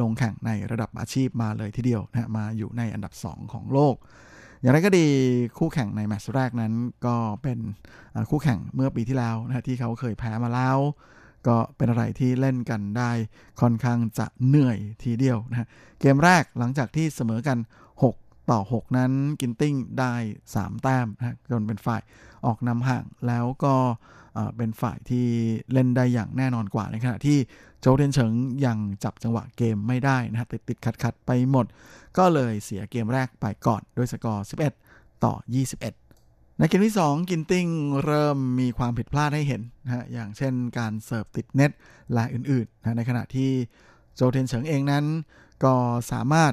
[0.00, 3.94] ลงแข่งในระดับอาชีพมาเลยทีเดียวนะมาอยู่ในอันดับ 2 ของโลก
[4.60, 5.06] อย่างไรก็ดี
[5.58, 6.72] คู่แข่งในแมตช์แรกนั้น
[7.06, 7.58] ก็เป็น
[8.30, 10.78] คู่แข่งเมื่อปีที่แล้วนะที่เขาเคยแพ้มาแล้ว
[11.46, 13.10] ก็เป็นอะไรที่เล่นกันได้
[13.60, 15.68] ค่อนข้างจะเหนื่อยทีเดียวนะ
[16.00, 17.58] เกมแรกหลังจากที่เสมอกัน
[18.04, 20.14] 6 ต่อ 6 นั้นกินติ้งได้
[20.48, 22.00] 3 แต้มนะจนเป็นฝ่าย
[22.46, 23.74] ออกนำห่างแล้วก็
[24.56, 25.26] เป็นฝ่ายที่
[25.72, 27.38] เล่นได้อย่างแน่นอนกว่าในขณะที่
[27.80, 28.32] โจเทนเฉิง
[28.66, 31.66] ยังจับจังหวะเกมไม่ได้นะติดติดขัดขัดไปหมด
[32.18, 34.46] ก็เลยเสียเกมแรกไปก่อนด้วยสกอร์
[34.82, 35.34] 11 ต่อ
[35.74, 35.99] 21
[36.62, 37.66] ในเกมที่ 2 กินติ้ง
[38.04, 41.70] เริ่มมีความผิดพลาดให้เห็นนะฮะอย่างเช่นการเสิร์ฟติดเน็ต
[42.14, 43.50] และอื่นๆนะในขณะที่
[44.14, 45.04] โจเทนเฉิงเองนั้น
[45.64, 45.74] ก็
[46.12, 46.52] สามารถ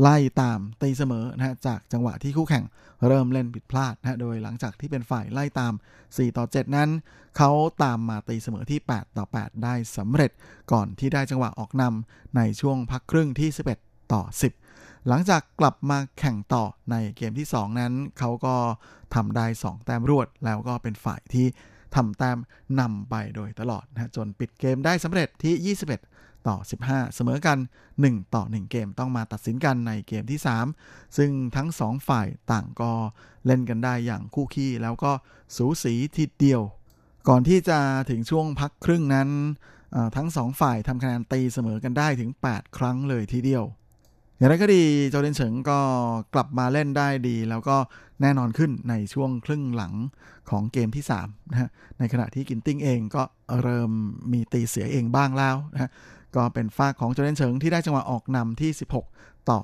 [0.00, 2.64] ไล่ตามตีเสมอนะจากจังหวะที่คู่แข่ง
[3.06, 5.72] เริ่มเล่นผิดพลาดนะโดยหลังจากที่เป็นฝ่ายไล่ตาม
[6.04, 6.90] 4 ต่อ 7 นั้น
[7.36, 7.50] เขา
[7.82, 10.30] ตามมาตีเสมอที่ 8 ต่อ 8 ได้สำเร็จ
[10.72, 13.50] ก่อนที่ได้จังหวะออกนำในช่วงพักครึ่งที่
[13.80, 14.67] 11 ต่อ 10
[15.06, 18.56] หลังจากกลับมาแข่งต่อในเกมที่ 2 นั้น เขาก็
[19.14, 21.46] ทำได้ 2 แต้มรวด แล้วก็เป็นฝ่ายที่
[21.96, 22.38] ทำแต้ม
[22.80, 25.76] นำไปโดยตลอดนะจนปิดเกมได้สำเร็จที่
[26.06, 27.58] 21 ต่อ 15 เสมอกัน
[27.96, 30.40] 1 ต่อ 1 เกมต้องมาตัดสินกันในเกมที่
[30.76, 32.92] 3 ซึ่งทั้ง 2 ฝ่ายต่างก็
[33.46, 35.12] เล่นกันได้อย่างคู่ขี้แล้วก็
[35.56, 36.62] สูสีทีเดียว
[37.28, 37.78] ก่อนที่จะ
[38.10, 39.28] ถึงช่วงพักครึ่งนั้น
[40.16, 43.64] ทั้ง 2 ฝ่ายทำคะแนนตีเสมอกันได้ถึง 8 ครั้งเลยทีเดียว
[44.38, 45.78] อย่างไรก็ดีโจเดนเฉิงก็
[46.34, 47.76] กลับมาเล่นได้ดี แล้วก็
[48.20, 49.94] แน่นอนขึ้นในช่วงครึ่งหลัง
[50.50, 51.68] ของเกมที่3นะฮะ
[51.98, 53.22] ในขณะที่กินติ้งเองก็
[53.62, 53.90] เริ่ม
[54.32, 55.90] มีตีเสียเองบ้างแล้วนะฮะ
[56.36, 58.70] ก็เป็นฝ่ายของโจเทียนเฉิงที่ได้จังหวะออกนำที่
[59.10, 59.58] 16 ต่อ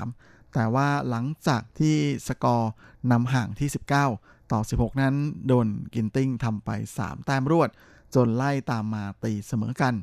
[0.00, 2.72] 13 แต่ว่าหลังจากที่สกอร์
[3.12, 3.68] นำห่างที่
[4.10, 5.14] 19 ต่อ 16 นั้น
[5.46, 7.70] โดนกินติ้งทำไป 3 แต้มรวด
[8.14, 9.94] จนไล่ตามมาตีเสมอกัน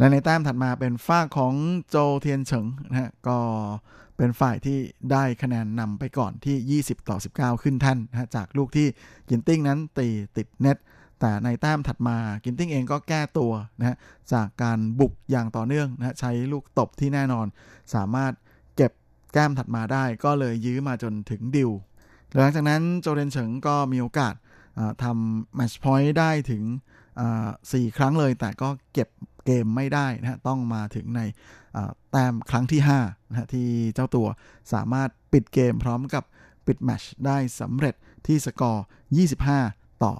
[0.00, 1.54] และในแต้มถัดมาเป็นฝ่ายของ
[1.88, 3.38] โจเทียนเฉิงนะฮะก็
[4.16, 4.78] เป็นฝ่ายที่
[5.12, 8.86] ได้คะแนนนำไปก่อนที่ 20 ต่อ 19 ขึ้นท่านนะจากลูกที่
[9.28, 10.78] กินติ้งนั้นตีติดเน็ต
[11.20, 13.96] แต่ในแต้มถัดมากินติ้งเองก็แก้ตัวนะฮะ
[14.32, 17.46] จากการบุกอย่างต่อเนื่องนะใช้ลูกตบที่แน่นอน
[17.94, 18.32] สามารถ
[18.76, 18.92] เก็บ
[19.32, 21.70] แก้มถัดมาได้ก็เลยยื้อมาจนถึงดิว
[22.36, 24.34] หลังจากนั้นโจเรนเฉิงก็มีโอกาส
[25.02, 26.62] ทำแมชพอยต์ได้ถึง
[27.30, 29.08] 4 ครั้งเลยแต่ก็เก็บ
[29.46, 31.20] เกมไม่ได้นะต้องมาถึงใน
[32.10, 34.28] แต้มครั้งที่5นะที่เจ้าตัว
[34.72, 36.24] สามารถปิดเกมพร้อมกับ
[36.66, 37.94] ปิดแมตช์ได้สำเร็จ
[38.26, 38.84] ที่สกอร์
[39.44, 40.12] 25 ต่อ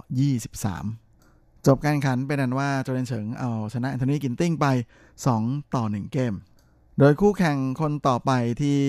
[0.79, 4.67] 23 จบการแข่งขันเป็นอันว่าโจเทียนเฉิงเอาชนะแอนโทนีกินติ้งไป
[5.21, 6.35] 2 ต่อ 1 เกม
[6.99, 8.81] โดยคู่แข่งคนต่อไปที่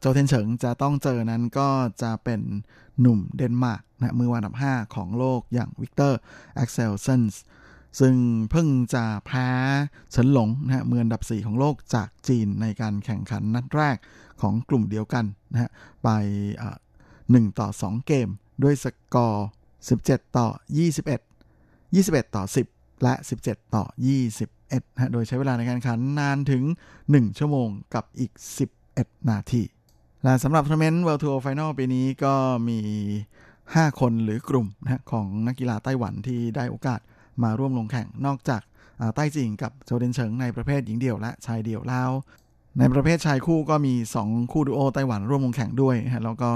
[0.00, 1.68] โจเทียนเฉิงจะต้องเจอนั้นก็
[2.02, 2.40] จะเป็น
[3.00, 6.18] หนุ่มเดนมาร์กนะมืออันดับ 5 ของโลกอย่างวิกเตอร์
[6.54, 7.42] แอ็กเซลเซนส์
[8.00, 8.14] ซึ่ง
[8.50, 9.48] เพิ่งจะแพ้
[10.12, 13.96] เฉินหลงนะฮะมืออันดับ 4 ของโลกจากจีนในการแข่งขันนัดแรก
[14.40, 15.70] ของกลุ่มเดียวกันนะฮะ
[16.02, 16.08] ไป
[17.30, 18.28] หนึ่งต่อ 2 เกม
[18.62, 19.48] ด้วยสกอร์
[19.88, 20.48] 17 ต่อ
[21.36, 23.14] 21 21 ต่อ 10 และ
[23.44, 23.84] 17 ต่อ
[24.38, 26.64] 21นะโดยใช้เวลาในการแข่งขันนานถึง
[27.02, 28.32] 1 ชั่วโมงกับอีก
[28.80, 29.62] 11 นาที
[30.22, 32.34] และสำหรับทัวร์นาเมนต์ World Tour Final ปีนี้ก็
[32.68, 32.80] มี
[33.38, 37.00] 5 คนหรือกลุ่มนะของนักกีฬาไต้หวันที่ได้โอกาส
[37.42, 38.62] มาร่วมลงแข่งนอกจาก
[39.14, 42.10] ใต้จิงกับโจเดนเฉิงในประเภทหญิงเดี่ยวและชายเดี่ยวแล้ว
[42.78, 46.50] ในประเภทชายคู่ก็มี 2 คู่ดูโอไต้หวันร่วมลงแข่งด้วยนะแล้วก็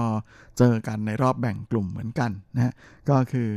[0.58, 2.72] เจอกันในรอบแบ่งกลุ่มเหมือนกันนะฮะ
[3.08, 3.50] ก็คือ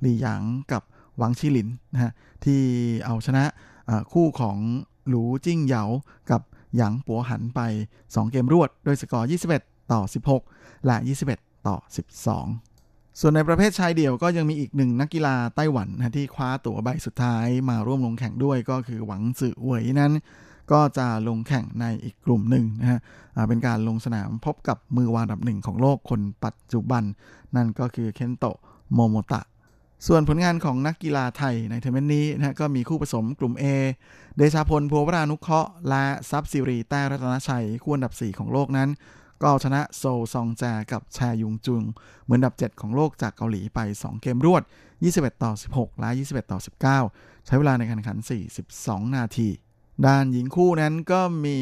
[0.00, 0.42] หลี่หยาง
[0.72, 0.82] กับ
[1.18, 2.12] หวังชิลินนะฮะ
[2.44, 2.60] ที่
[3.06, 3.44] เอาชนะ
[4.12, 4.56] คู่ของ
[5.08, 5.84] หลูจิ้งเหยา
[6.30, 6.42] กับ
[6.76, 7.60] หยางปัวหันไป
[7.98, 10.00] 2 เกมรวดโดยสกอร์ 21 ต่อ
[10.44, 10.96] 16 และ
[11.32, 11.76] 21 ต่อ
[12.26, 12.69] 12
[13.18, 20.12] ส่วนในประเภทชายเดี่ยวก็ยังมีอีกหนึ่งนักกีฬาไต้หวันนะที่คว้าตั๋วใบสุดท้ายมาร่วมลงแข่งด้วยก็คือหวังจื่อเหวยนั้น
[20.72, 23.00] ก็จะลงแข่งในอีกกลุ่มหนึ่งนะฮะ
[23.48, 27.02] เป็นการลงสนามพบกับมือวางอันดับหนึ่งของโลกคนปัจจุบัน
[27.56, 28.56] นั่นก็คือเคนโตะ
[28.94, 29.42] โมโมตะ
[30.06, 33.64] ส่วนผลงานของนักกีฬาไทยในทัวร์นาเมนต์นี้นะก็มีคู่ผสมกลุ่ม A
[34.36, 38.88] เดชาพลพัววรานุเคราะห์และทรัพย์สิรีแต้รัตนชัยคู่อันดับ 4 ของโลกนั้น
[39.42, 44.62] ก็ชนะโซซองแจกับแชยูจุง มืออันดับ 7 ของโลกจากเกาหลีไป 2 เกมรวด
[45.02, 46.58] 21 ต่อ 16 และ 21 ต่อ
[47.02, 48.18] 19 ใช้เวลาในการแข่งขัน
[48.66, 49.48] 42 นาที
[50.06, 51.58] ด้านหญิงคู่นั้นก็มี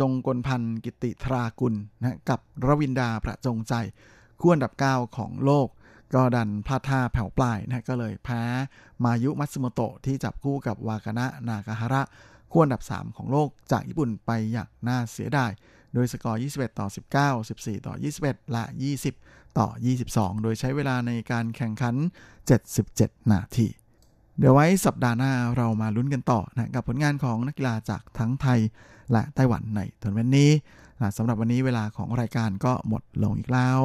[0.00, 3.74] จงกลพันธ์กิติทรากุลนะกับรวินดาประจงใจ
[4.40, 5.68] คู่อันดับ 9 ของโลก
[6.14, 8.42] ก็ดันพลาดท่าแผ่วปลายนะก็เลยแพ้
[9.04, 12.02] มายุมัตสึโมโตะที่จับคู่กับวากานะนากาฮาระ
[12.50, 15.50] คู่อันดับ 3 ของโลกจากญี่ปุ่นไปอย่างน่าเสียดาย
[15.94, 16.86] โดยสกอร์ 21 ต่อ
[17.38, 18.64] 19 14 ต่อ 21 และ
[19.10, 19.68] 20 ต่อ
[20.04, 21.94] 22 โดยใช้เวลาในการแข่งขัน
[22.62, 23.68] 77 นาที
[24.38, 28.60] เดี๋ยวไว้สัปดาห์หน้าเรามาลุ้นกันต่อนะกับผลงานของนักกีฬาจากทั้งไทย
[29.12, 30.50] และไต้หวันในทัวร์นาเมนต์นี้
[30.98, 33.80] และสำหรับวันนี้เวลาของรายการก็หมดลงอีกแล้ว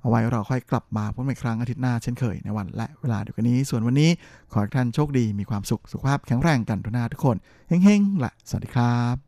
[0.00, 4.10] เอาไว้เราค่อยกลับมาพบกันอีกครั้งอาทิตย์หน้าเช่นเคยในวันและเวลาเดียวกันนี้ ส่วนวันนี้
[4.52, 7.36] ขอให้ท่านโชคดีมีความสุขสุขภาพแข็งแรงกันทุกหน้าทุกคน
[7.68, 9.27] เฮ้งๆและสวัสดีครับ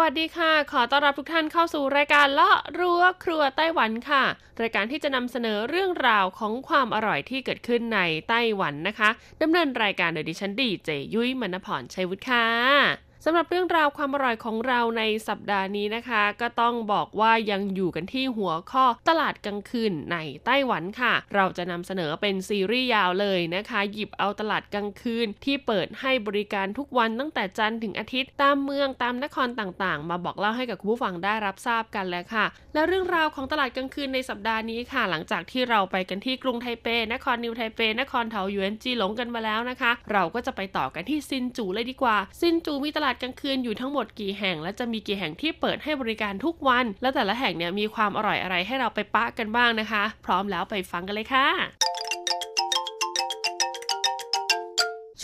[0.00, 4.24] วัสดีค่ะ ขอต้อนรับทุกท่านเข้าสู่รายการเลาะรั้วครัวไต้หวันค่ะ
[4.62, 9.08] รายการที่จะนำเสนอเรื่องราวของความอร่อยที่เกิดขึ้นในไต้หวันนะคะ
[9.42, 51.46] ดำเนินรายการโดยดิฉันดีเจยุ้ยมณพรชัยวุฒิค่ะ สำหรับเรื่องราวความอร่อยของเราในสัปดาห์นี้นะคะ ก็ต้องบอกว่ายังอยู่กันที่หัวข้อตลาดกลางคืนในไต้หวันค่ะ เราจะนำเสนอเป็นซีรีส์ยาวเลยนะคะ หยิบเอาตลาดกลางคืน ที่เปิดให้บริการทุกวันตั้งแต่จันทร์ถึงอาทิตย์ตามเมืองตามนครต่างๆ มาบอกเล่าให้กับคุณผู้ฟังได้รับทราบกันแล้วค่ะ และเรื่องราวของตลาดกลางคืนในสัปดาห์นี้ค่ะ หลังจากที่เราไปกันที่กรุงไทเป นครนิวไทเป นครเทาหยวนจีหลงกันมาแล้วนะคะ เราก็จะไปต่อกันที่ซินจูเลยดีกว่า ซินจูมีตลาดกลางคืนอยู่ทั้งหมดกี่แห่ง และจะมีกี่แห่งที่เปิดให้บริการทุกวัน และแต่ละแห่งเนี่ยมีความอร่อยอะไรให้เราไปปะกันบ้างนะคะ พร้อมแล้วไปฟังกันเลยค่ะ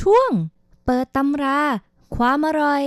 [0.00, 0.30] ช่วง
[0.84, 1.60] เปิดตำรา
[2.16, 2.82] ความอร่อย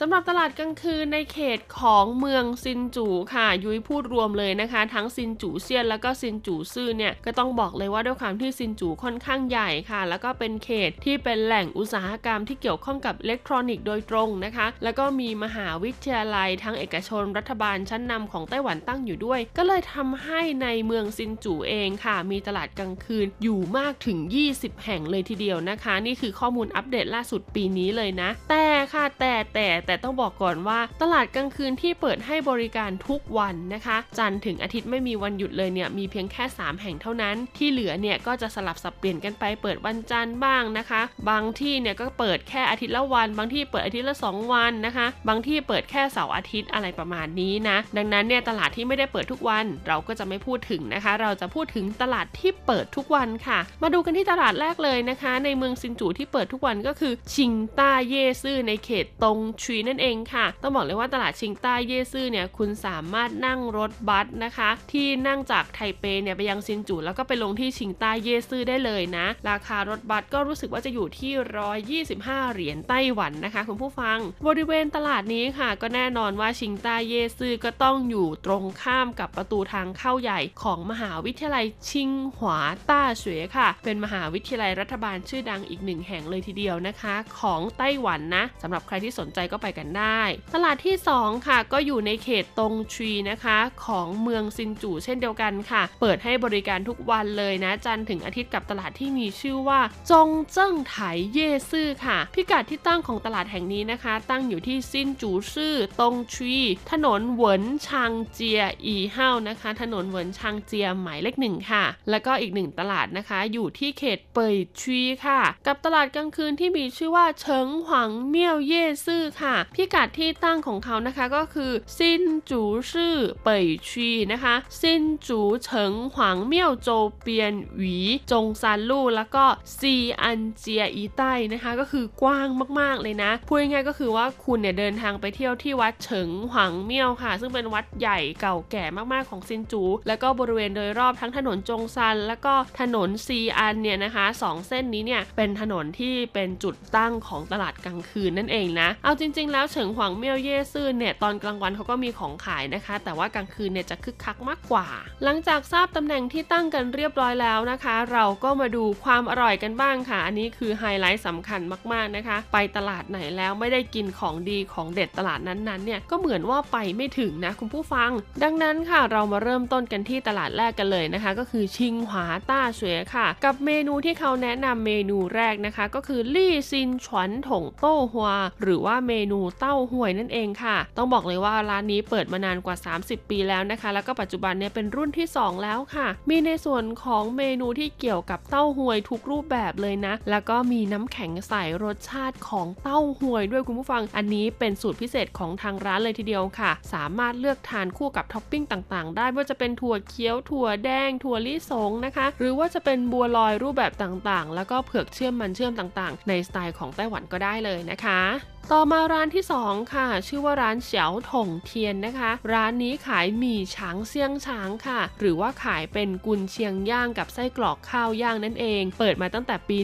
[0.00, 24.18] สำหรับตลาดกลางคืนในเขตของเมืองซินจูค่ะ ยุ้ยพูดรวมเลยนะคะ ทั้งซินจูเซียนแล้วก็ซินจูซื่อเนี่ยก็ต้องบอกเลยว่าด้วยความที่ซินจูค่อนข้างใหญ่ค่ะ แล้วก็เป็นเขตที่เป็นแหล่งอุตสาหกรรมที่เกี่ยวข้องกับอิเล็กทรอนิกส์โดยตรงนะคะ แล้วก็มีมหาวิทยาลัยทั้งเอกชนรัฐบาลชั้นนำของไต้หวันตั้งอยู่ด้วย ก็เลยทำให้ในเมืองซินจูเองค่ะ มีตลาดกลางคืนอยู่มากถึง
[24.52, 51.12] 20 แห่งเลยทีเดียวนะคะ นี่คือข้อมูลอัปเดตล่าสุดปีนี้เลยนะ แต่ค่ะแต่แต่แต่ต้องบอกก่อนว่าตลาดกลางคืนที่เปิดให้บริการทุกวันนะคะ จันทร์ถึงอาทิตย์ไม่มีวันหยุดเลยเนี่ยมีเพียงแค่ 3 แห่งเท่านั้น ที่เหลือเนี่ยก็จะสลับสับเปลี่ยนกันไปเปิดวันจันทร์บ้างนะคะ บางที่เนี่ยก็เปิดแค่อาทิตย์ละวัน บางที่เปิดอาทิตย์ละ 2 วันนะคะ บางที่เปิดแค่เสาร์อาทิตย์อะไรประมาณนี้นะ ดังนั้นเนี่ยตลาดที่ไม่ได้เปิดทุกวัน เราก็จะไม่พูดถึงนะคะ
[51.22, 82.60] เราจะพูดถึงตลาดที่เปิดทุกวันค่ะ มาดูกันที่ตลาดแรกเลยนะคะ ในเมืองซินจูที่เปิดทุกวันก็คือชิงต้าเย่ซื่อในเขตตงชุยนั่นเองค่ะ ต้องบอกเลยว่าตลาดชิงต้าเย่ซื่อเนี่ยคุณสามารถนั่งรถบัสนะคะ ที่นั่งจากไทเปเนี่ยไปยังซินจูแล้วก็ไปลงที่ชิงต้าเย่ซื่อได้เลยนะ ราคารถบัสก็รู้สึกว่าจะอยู่ที่ 125 เหรียญไต้หวันนะคะ คุณผู้ฟัง บริเวณตลาดนี้ค่ะ ก็แน่นอนว่าชิงต้าเย่ซื่อก็ต้องอยู่ตรงข้ามกับประตูทางเข้าใหญ่ของมหาวิทยาลัยชิงหวา
[82.90, 90.22] ต้าเฉวยค่ะ เป็นมหาวิทยาลัยรัฐบาลชื่อดังอีกหนึ่งแห่งเลยทีเดียวนะคะ ของไต้หวันนะสำหรับใครที่สนใจก็ไปกันได้
[90.54, 100.96] ตลาดที่ 2 ค่ะ ก็อยู่ในเขตตงชีนะคะ ของเมืองซินจูเช่นเดียวกันค่ะ เปิดให้บริการทุกวันเลยนะ จันถึงอาทิตย์กับตลาดที่มีชื่อว่า จงเจิ้งไถ
[101.32, 106.56] เย่ซื่อค่ะ พิกัดที่ตั้งของตลาดแห่งนี้นะคะ ตั้งอยู่ที่ซินจูซื่อตงชี
[106.90, 126.88] ถนนเหวินชางเจียอีเฮานะคะ ถนนเหวินชางเจียหมายเลขหนึ่งค่ะ แล้วก็อีกหนึ่งตลาดนะคะ อยู่ที่เขตเปยชีค่ะ กับตลาดกลางคืนที่มีชื่อว่าเฉิงหวังเมี่ยวเย่ซื่อค่ะพิกัดที่ตั้งของเขานะคะก็คือซินจูซื่อเป่ยชีนะคะซินจูเฉิงหวังเมี่ยวโจ
[127.20, 127.98] เปียนหวี
[128.30, 129.44] จงซานลู่แล้วก็
[129.78, 132.48] ซีอันเจียอีใต้นะคะ ก็คือกว้าง
[132.80, 154.86] มากๆเลยนะพูดง่ายๆก็คือว่าคุณเนี่ยเดินทางไปเที่ยวที่วัดเฉิงหวังเมี่ยวค่ะ ซึ่งเป็นวัดใหญ่เก่าแก่มากๆของซินจู แล้วก็บริเวณโดยรอบทั้งถนนจงซัน แล้วก็ถนนซีอันเนี่ยนะคะสองเส้นนี้เนี่ยเป็นถนนที่เป็นจุดตั้งของตลาดกลางคืนนั่นเองนะ เอาจริงๆ แล้วเฉิงหวังเมี่ยวเย่ซื่อเนี่ยตอนกลางวันเขาก็มีของขายนะคะ แต่ว่ากลางคืนเนี่ยจะคึกคักมากกว่า
[155.24, 161.60] หลังจากทราบตำแหน่งที่ตั้งกันเรียบร้อยแล้วนะคะ เราก็มาดูความอร่อยกันบ้างค่ะ อันนี้คือไฮไลท์สำคัญ
[161.92, 168.10] มากๆนะคะ ไปตลาดไหนแล้วไม่ได้กินของดีของเด็ดตลาดนั้นๆเนี่ยก็เหมือนว่าไปไม่ถึงนะคุณผู้ฟัง
[168.42, 178.30] ดังนั้นค่ะเรามาเริ่มต้นกันที่ตลาดแรกกันเลยนะคะ ก็คือชิงหวาต้าเสวยค่ะ กับเมนูที่เขาแนะนำเมนูแรกนะคะ ก็คือลี่ซินฉวนถงโต้ฮัว
[178.62, 208.53] หรือว่าเมนูเต้าหวยนั่นเองค่ะ ต้องบอกเลยว่าร้านนี้เปิดมานานกว่า 30 ปีแล้วนะคะ แล้วก็ปัจจุบันเนี่ยเป็นรุ่นที่ 2 แล้วค่ะ มีในส่วนของเมนูที่เกี่ยวกับเต้าฮวยทุกรูปแบบเลยนะ แล้วก็มีน้ำแข็งไสรสชาติของเต้าฮวยด้วยคุณผู้ฟัง อันนี้เป็นสูตรพิเศษของทางร้านเลยทีเดียวค่ะ สามารถเลือกทานคู่กับท็อปปิ้งต่างๆ ได้ว่าจะเป็นถั่วเขียวถั่วแดง ถั่วลิสงนะคะ หรือว่าจะเป็นบัวลอยรูปแบบต่างๆ แล้วก็เผือกเชื่อมมันเชื่อมต่างๆ ในสไตล์ของไต้หวันก็ได้เลยนะคะ
[208.72, 219.78] ต่อมาร้านที่ 2 ค่ะ ชื่อว่าร้านเฉียวถงเทียนนะคะ ร้านนี้ขายหมี่ฉางเซียงฉางค่ะ หรือว่าขายเป็นกุนเชียงย่างกับไส้กรอกข้าวย่างนั่นเอง เปิดมาตั้งแต่ปี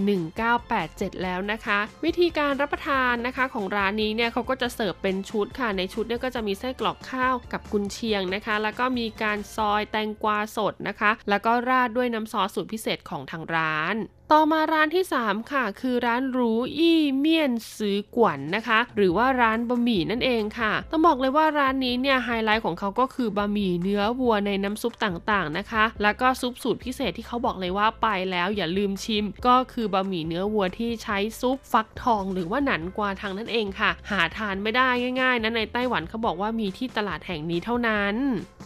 [0.58, 13.96] 1987 แล้วนะคะ วิธีการรับประทานนะคะของร้านนี้เนี่ยเขาก็จะเสิร์ฟเป็นชุดค่ะ ในชุดเนี่ยก็จะมีไส้กรอกข้าวกับกุนเชียงนะคะ แล้วก็มีการซอยแตงกวาสดนะคะ แล้วก็ราดด้วยน้ำซอสสูตรพิเศษของทางร้าน
[14.34, 34.88] ต่อมาร้านที่ 3 ค่ะ คือร้านรูอี้เมียนซื้อกวนนะคะ หรือว่าร้านบะหมี่นั่นเองค่ะ ต้องบอกเลยว่าร้านนี้เนี่ยไฮไลท์ของเขาก็คือบะหมี่เนื้อวัวในน้ำซุปต่างๆนะคะ แล้วก็ซุปสูตรพิเศษที่เขาบอกเลยว่าไปแล้วอย่าลืมชิม ก็คือบะหมี่เนื้อวัวที่ใช้ซุปฟักทอง หรือว่าหนันกวาทางนั่นเองค่ะ หาทานไม่ได้
[35.20, 38.14] ง่ายๆนะในไต้หวันเขาบอกว่ามีที่ตลาดแห่งนี้เท่านั้น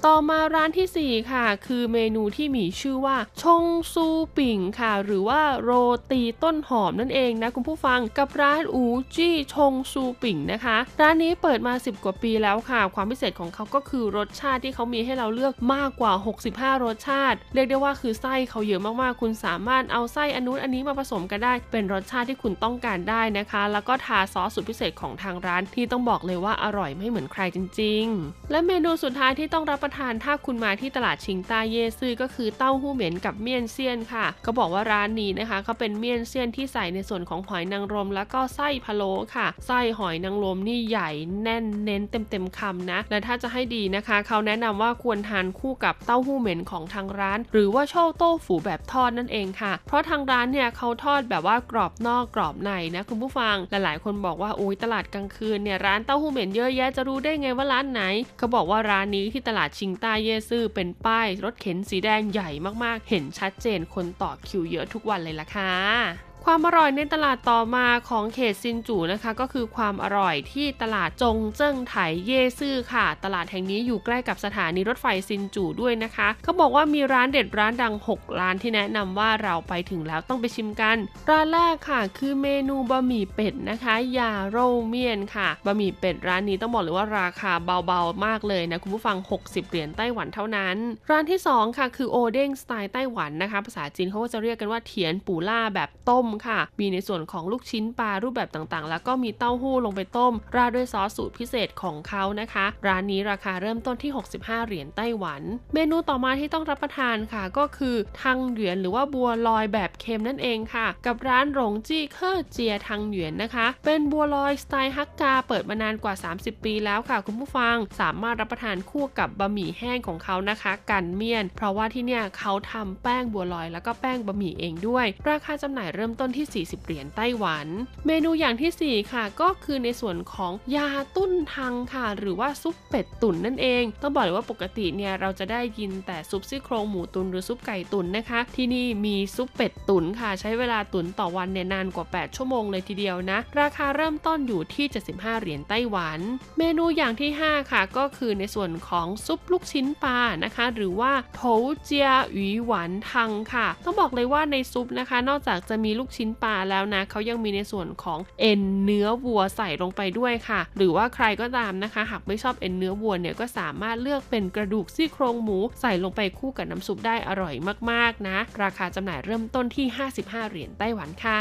[0.06, 4.06] ต่อมาร้านทีสี่4 ค่ะ คือเมนูที่มีชื่อว่าชงซู
[4.36, 5.70] ปิ่งค่ะ หรือว่าโร
[6.10, 8.82] ตีต้นหอมนั่นเองนะคุณผู้ฟังกับร้านอู
[9.14, 16.12] จี้ชงซูปิ่งนะคะ ร้านนี้เปิดมา 10 กว่าปีแล้วค่ะ ความพิเศษของเขาก็คือรสชาติที่เขามีให้เราเลือกมากกว่า
[16.48, 41.10] 65 รสชาติ เรียกได้ว่าคือไส้เขาเยอะมากๆ คุณสามารถเอาไส้อันนู้นอันนี้มาผสมกันได้ เป็นรสชาติที่คุณต้องการได้นะคะ แล้วก็ทาซอสสูตรพิเศษของทางร้านที่ต้องบอกเลยว่าอร่อยไม่เหมือนใครจริง ๆ และเมนูสุดท้ายที่ต้องรับประทานถ้าคุณมาที่ตลาดชิงต้าเยซื่อก็คือเต้าหู้เหม็นกับเมี่ยนเซียนค่ะเขาบอกว่าร้านนี้นะคะเขาเป็นเมี่ยนเซียนที่ใส่ในส่วนของหอยนางรม แล้วก็ไส้พะโล้ค่ะ ไส้หอยนางรมนี่ใหญ่
[41.42, 58.02] แน่นเน้นเต็มๆคำนะ และถ้าจะให้ดีนะคะเขาแนะนำว่าควรทานคู่กับเต้าหู้เหม็นของทางร้าน หรือว่าโชโต้ฝูแบบทอดนั่นเองค่ะ เพราะทางร้านเนี่ยเขาทอดแบบว่ากรอบนอกกรอบในนะคุณผู้ฟังหลายๆคนบอกว่าโอ้ยตลาดกลางคืนเนี่ยร้านเต้าหู้เหม็นเยอะแยะจะรู้ได้ไงว่าร้านไหน
[58.38, 62.50] เขาบอกว่าร้านนี้ที่ตลาดชิงต้าเย่ซื่อเป็นป้ายรถเข็นสีแดงใหญ่
[62.84, 71.94] มากๆ เห็นชัดเจนคนต่อคิวเยอะทุกวันเลยล่ะค่ะ ความอร่อยในตลาดต่อมาของเขตซินจูนะคะ ก็คือความอร่อยที่ตลาดจงเจิ้งไถ
[72.26, 80.96] 夜市 ค่ะ ตลาดแห่งนี้อยู่ใกล้กับสถานีรถไฟซินจูด้วยนะคะเขาบอกว่ามีร้านเด็ดร้านดัง 6 ร้านที่แนะนำว่าเราไปถึงแล้วต้องไปชิมกัน
[81.30, 87.52] ร้านแรกค่ะ คือเมนูบะหมี่เป็ดนะคะ鴨肉麵 ค่ะบะหมี่เป็ดร้านนี้ต้องบอกเลยว่าราคา
[87.86, 90.76] เบาๆมากเลยนะคุณผู้ฟัง 60 เหรียญไต้หวันเท่านั้น
[91.10, 105.42] ร้านที่ 2 ค่ะ คือโอเด้งสไตล์ไต้หวันนะคะ ภาษาจีนเขาก็จะเรียกกันว่า甜不辣 แบบต้มค่ะ มีในส่วนของลูกชิ้นปลารูปแบบต่างๆ แล้วก็มีเต้าหู้ลงไปต้ม ราดด้วยซอสสูตรพิเศษของเขานะคะ ร้านนี้ราคาเริ่มต้นที่ 65 เหรียญไต้หวัน
[105.74, 127.66] เมนูต่อมาที่ต้องรับประทานค่ะ ก็คือ湯圓 หรือว่าบัวลอยแบบเค็มนั่นเองค่ะ กับร้านหลงจี้ 客家湯圓 นะคะ เป็นบัวลอยสไตล์ฮักกาเปิดมานานกว่า 30 ปีแล้วค่ะ คุณผู้ฟังสามารถรับประทานคู่กับบะหมี่แห้งของเขานะคะ 乾麵 เพราะว่าที่เนี่ยเขาทำแป้งบัวลอยแล้วก็แป้งบะหมี่เองด้วย ราคาจำหน่ายเริ่มต้น้นที่ 40 เหรียญไต้หวัน
[128.06, 146.18] เมนูอย่างที่ 4 ค่ะ ก็คือในส่วนของยาตุ้นทังค่ะ หรือว่าซุปเป็ดตุ๋นนั่นเอง ต้องบอกเลยว่าปกติเนี่ยเราจะได้ยินแต่ซุปซี่โครงหมูตุนหรือซุปไก่ตุ๋นนะคะ ที่นี่มีซุปเป็ดตุ๋นค่ะ ใช้เวลาตุ๋นต่อวันเนี่ยนานกว่า 8 ชั่วโมงเลยทีเดียวนะ ราคาเริ่มต้นอยู่ที่ 75 เหรียญไต้หวัน
[146.58, 151.42] เมนูอย่างที่ 5 ค่ะ ก็คือในส่วนของซุปลูกชิ้นปลานะคะ หรือว่าโถ
[151.84, 167.54] เจียหวีหวานทังค่ะ ต้องบอกเลยว่าในซุปนะคะ นอกจากจะมีลูกชิ้นปลาแล้วนะเขายังมีในส่วนของเอ็นเนื้อวัวใส่ลงไปด้วยค่ะ หรือว่าใครก็ตามนะคะ หากไม่ชอบเอ็นเนื้อวัวเนี่ยก็สามารถเลือกเป็นกระดูกซี่โครงหมูใส่ลงไปคู่กับน้ำซุปได้อร่อย
[167.90, 169.86] มากๆนะ ราคาจำหน่ายเริ่มต้นที่
[170.18, 171.40] 55 เหรียญไต้หวันค่ะ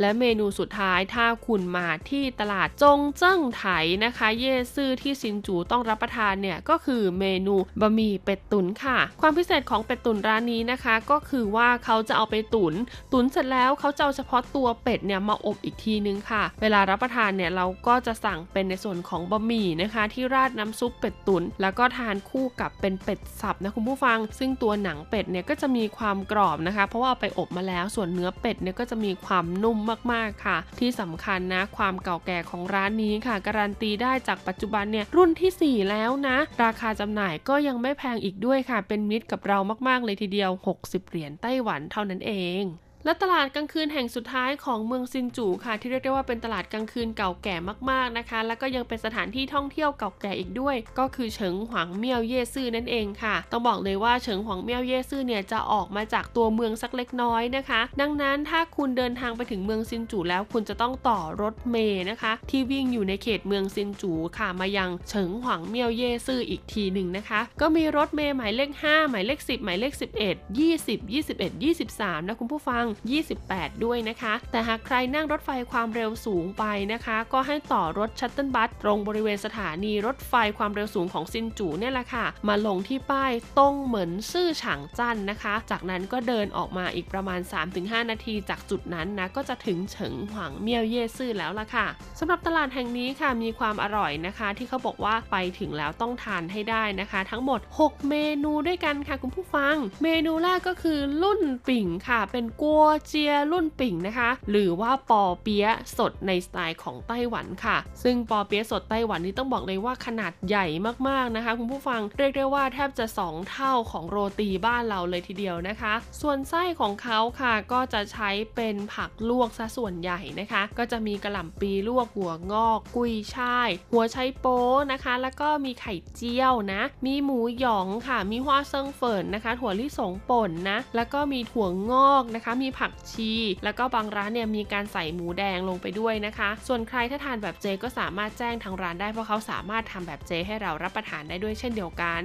[0.00, 3.64] และเมนูสุดท้ายถ้าคุณมาที่ตลาดจงเจิ้งไถ
[4.04, 4.44] นะคะ เย
[4.74, 12.74] ซื่อที่ซินจูต้องรับประทานเนี่ยก็คือเมนูบะหมี่เป็ดตุ๋นค่ะ ความพิเศษของเป็ดตุ๋นร้านนี้นะคะ ก็คือว่าเขาจะเอาไปตุ๋น
[13.12, 29.78] ตุ๋นเสร็จแล้วเขาจะเอาเฉพาะตัวเป็ดเนี่ยมาอบอีกทีนึงค่ะ เวลารับประทานเนี่ยเราก็จะสั่งเป็นในส่วนของบะหมี่นะคะ ที่ราดน้ำซุปเป็ดตุนแล้วก็ทานคู่กับเป็นเป็ดสับนะคุณผู้ฟัง ซึ่งตัวหนังเป็ดเนี่ยก็จะมีความกรอบนะคะ เพราะว่าเอาไปอบมาแล้วส่วนเนื้อเป็ดเนี่ยก็จะมีความนุ่ม
[30.12, 42.62] มากๆค่ะ ที่สำคัญนะความเก่าแก่ของร้านนี้ค่ะ การันตีได้จากปัจจุบันเนี่ยรุ่นทีสี่4 แล้วนะ ราคาจำหน่ายก็ยังไม่แพงอีกด้วยค่ะ เป็นมิตรกับเรามากๆเลยทีเดียว 60 เหรียญไต้หวันเท่านั้นเอง
[43.04, 47.56] และตลาดกลางคืนแห่งสุดท้ายของเมืองซินจูค่ะ ที่เรียกได้ว่าเป็นตลาดกลางคืนเก่าแก่
[47.90, 72.86] มากๆนะคะ แล้วก็ยังเป็นสถานที่ท่องเที่ยวเก่าแก่อีกด้วย ก็คือเฉิงหวางเมี่ยวเย่ซื่อนั่นเองค่ะ ต้องบอกเลยว่าเฉิงหวางเมี่ยวเย่ซื่อเนี่ยจะออกมาจากตัวเมืองสักเล็กน้อยนะคะ ดังนั้นถ้าคุณเดินทางไปถึงเมืองซินจูแล้วคุณจะต้องต่อรถเมล์นะคะ ที่วิ่งอยู่ในเขตเมืองซินจูค่ะมายังเฉิงหวางเมี่ยวเย่ซื่ออีกทีหนึ่งนะคะ ก็มีรถเมล์หมายเลข 5 หมายเลข 10 หมายเลข 11 20 21 23นะคุณผู้ฟัง
[73.36, 87.40] 28 ด้วยนะคะ แต่หากใครนั่งรถไฟความเร็วสูงไปนะคะ ก็ให้ต่อรถชัตเติลบัสตรงบริเวณสถานีรถไฟความเร็วสูงของซินจูเนี่ยแหละค่ะ มาลงที่ป้ายตงเหมือนซื่อฉางจันนะคะ จากนั้นก็เดินออกมาอีกประมาณ
[87.74, 91.86] 3-5 นาทีจากจุดนั้นนะก็จะถึงเฉิงหวางเมี่ยวเย่ซื่อแล้วล่ะค่ะ
[92.18, 110.66] สำหรับตลาดแห่งนี้ค่ะมีความอร่อยนะคะ ที่เขาบอกว่าไปถึงแล้วต้องทานให้ได้นะคะ ทั้งหมด 6 เมนูด้วยกันค่ะคุณผู้ฟัง เมนูแรกก็คือรุ่นปิ่งค่ะเป็นกัวเจียรุ่นปิ่งนะคะ หรือว่าปอเปี๊ยะสดในสไตล์ของไต้หวันค่ะ ซึ่งปอเปี๊ยะสดไต้หวันนี่ต้องบอกเลยว่าขนาดใหญ่
[111.08, 124.60] มากๆนะคะ คุณผู้ฟังเรียกได้ว่าแทบจะ 2 เท่าของโรตีบ้านเราเลยทีเดียวนะคะ ส่วนไส้ของเขาค่ะก็จะใช้เป็นผักลวกซะส่วนใหญ่นะคะ ก็จะมีกระหล่ำปีลวกหัวงอก กุยช่าย หัวไชโป๊
[124.92, 133.32] นะคะ แล้วก็มีไข่เจียวนะ มีหมูหยองค่ะ มี花生粉 นะคะ ถั่วลิสงป่นนะ แล้วก็มีถั่วงอกนะคะ มีผักชี
[133.64, 142.22] แล้วก็บางร้านเนี่ยมีการใส่หมูแดงลงไปด้วยนะคะ ส่วนใครถ้าทานแบบเจก็สามารถแจ้งทางร้านได้เพราะเขาสามารถทำแบบเจให้เรารับประทานได้ด้วยเช่นเดียวกัน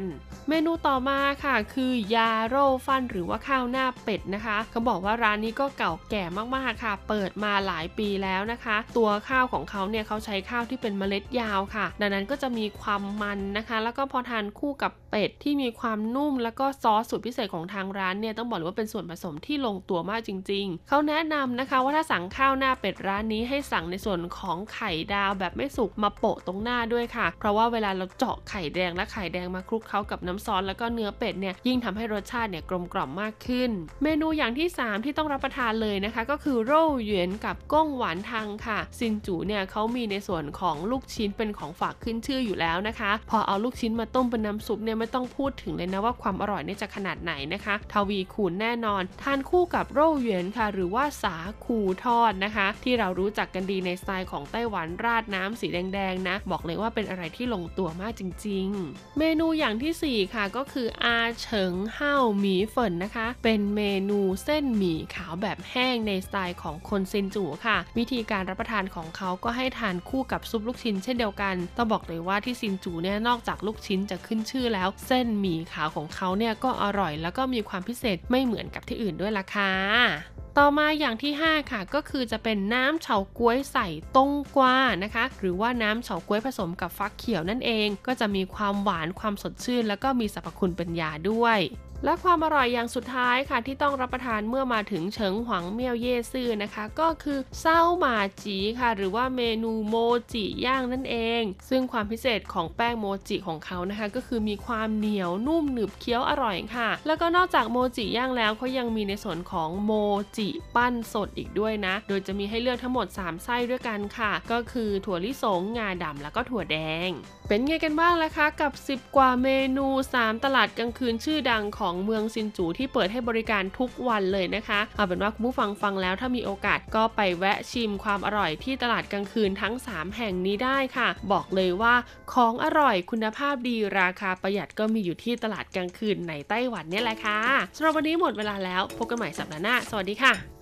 [0.50, 6.24] เมนูต่อมาค่ะ คือ鴨肉飯 หรือว่าข้าวหน้าเป็ดนะคะ เขาบอกว่าร้านนี้ก็เก่าแก่
[6.56, 33.72] มากๆค่ะ เปิดมาหลายปีแล้วนะคะ ตัวข้าวของเขาเนี่ยเขาใช้ข้าวที่เป็นเมล็ดยาวค่ะ ดังนั้นก็จะมีความมันนะคะ แล้วก็พอทานคู่กับเป็ดที่มีความนุ่ม แล้วก็ซอสสูตรพิเศษของทางร้านเนี่ยต้องบอกเลยว่าเป็นส่วนผสมที่ลงตัวมากจริง ๆ เขาแนะนำนะคะว่าถ้าสั่งข้าวหน้าเป็ดร้านนี้ให้สั่งในส่วนของไข่ดาวแบบไม่สุกมาโปะตรงหน้าด้วยค่ะ เพราะว่าเวลาเราเจาะไข่แดงและไข่แดงมาคลุกเคล้ากับน้ำซอสแล้วก็เนื้อเป็ดเนี่ยยิ่งทำให้รสชาติเนี่ยกลมกล่อมมากขึ้น
[34.04, 62.94] เมนูอย่างที่ 3 ที่ต้องรับประทานเลยนะคะ ก็คือโร่เหวียนกับก้งหวานทังค่ะ ซินจูเนี่ยเขามีในส่วนของลูกชิ้นเป็นของฝากขึ้นชื่ออยู่แล้วนะคะ พอเอาลูกชิ้นมาต้มเป็นน้ำซุปเนี่ยไม่ต้องพูดถึงเลยนะว่าความอร่อยเนี่ยจะขนาดไหนนะคะทวีคูณแน่นอน ทานคู่กับโร่เหวียนค่ะ หรือว่าสาคูทอดนะคะ ที่เรารู้จักกันดีในสไตล์ของไต้หวันราดน้ำสีแดงๆนะ บอกเลยว่าเป็นอะไรที่ลงตัวมากจริง ๆ เมนูอย่างที่ 4 ค่ะก็คืออาเฉิงเห้า 米粉
[63.04, 80.15] นะคะ เป็นเมนูเส้นหมี่ขาวแบบแห้งในสไตล์ของคนซินจูค่ะ วิธีการรับประทานของเขาก็ให้ทานคู่กับซุปลูกชิ้นเช่นเดียวกันต้องบอกเลยว่าที่ซินจูเนี่ยนอกจากลูกชิ้นจะขึ้นชื่อแล้ว เส้นหมี่ขาวของเขาเนี่ยก็อร่อยแล้วก็มีความพิเศษไม่เหมือนกับที่อื่นด้วยล่ะค่ะ
[80.60, 91.60] ต่อมาอย่างที่ 5 ค่ะ ก็คือจะเป็นน้ำเฉาก๊วยใส่ต้งกวานะคะ หรือว่าน้ำเฉาก๊วยผสมกับฟักเขียวนั่นเอง ก็จะมีความหวานความสดชื่น แล้วก็มีสรรพคุณเป็นยาด้วย
[92.04, 99.96] และความอร่อยอย่างสุดท้ายค่ะที่ต้องรับประทานเมื่อมาถึงเฉิงหวังเมี่ยวเย่ซื่อนะคะ ก็คือเซาหมาจีค่ะ หรือว่าเมนูโม
[100.34, 109.92] จิย่างนั่นเอง ซึ่งความพิเศษของแป้งโมจิของเขานะคะ ก็คือมีความเหนียวนุ่มหนึบเคี้ยวอร่อยค่ะ แล้วก็นอกจากโมจิย่างแล้วเขายังมีในส่วนของโม
[110.38, 116.78] จิปั้นสดอีกด้วยนะ โดยจะมีให้เลือกทั้งหมด 3 ไส้ด้วยกันค่ะ ก็คือถั่วลิสงงาดำแล้วก็ถั่วแด
[117.10, 117.12] ง
[117.50, 131.94] เป็นไงกันบ้างล่ะคะกับ 10 กว่าเมนู 3 ตลาดกลางคืนชื่อดังของเมืองซินจูที่เปิดให้บริการทุกวันเลยนะคะ เอาเป็นว่าคุณผู้ฟังฟังแล้วถ้ามีโอกาสก็ไปแวะชิมความอร่อยที่ตลาดกลางคืนทั้ง 3 แห่งนี้ได้ค่ะ บอกเลยว่า
[132.34, 137.40] ของอร่อยคุณภาพดีราคาประหยัดก็มีอยู่ที่ตลาดกลางคืนในไต้หวันเนี่ยแหละค่ะ
[137.76, 140.55] สำหรับวันนี้หมดเวลาแล้วพบกันใหม่สัปดาห์หน้า สวัสดีค่ะ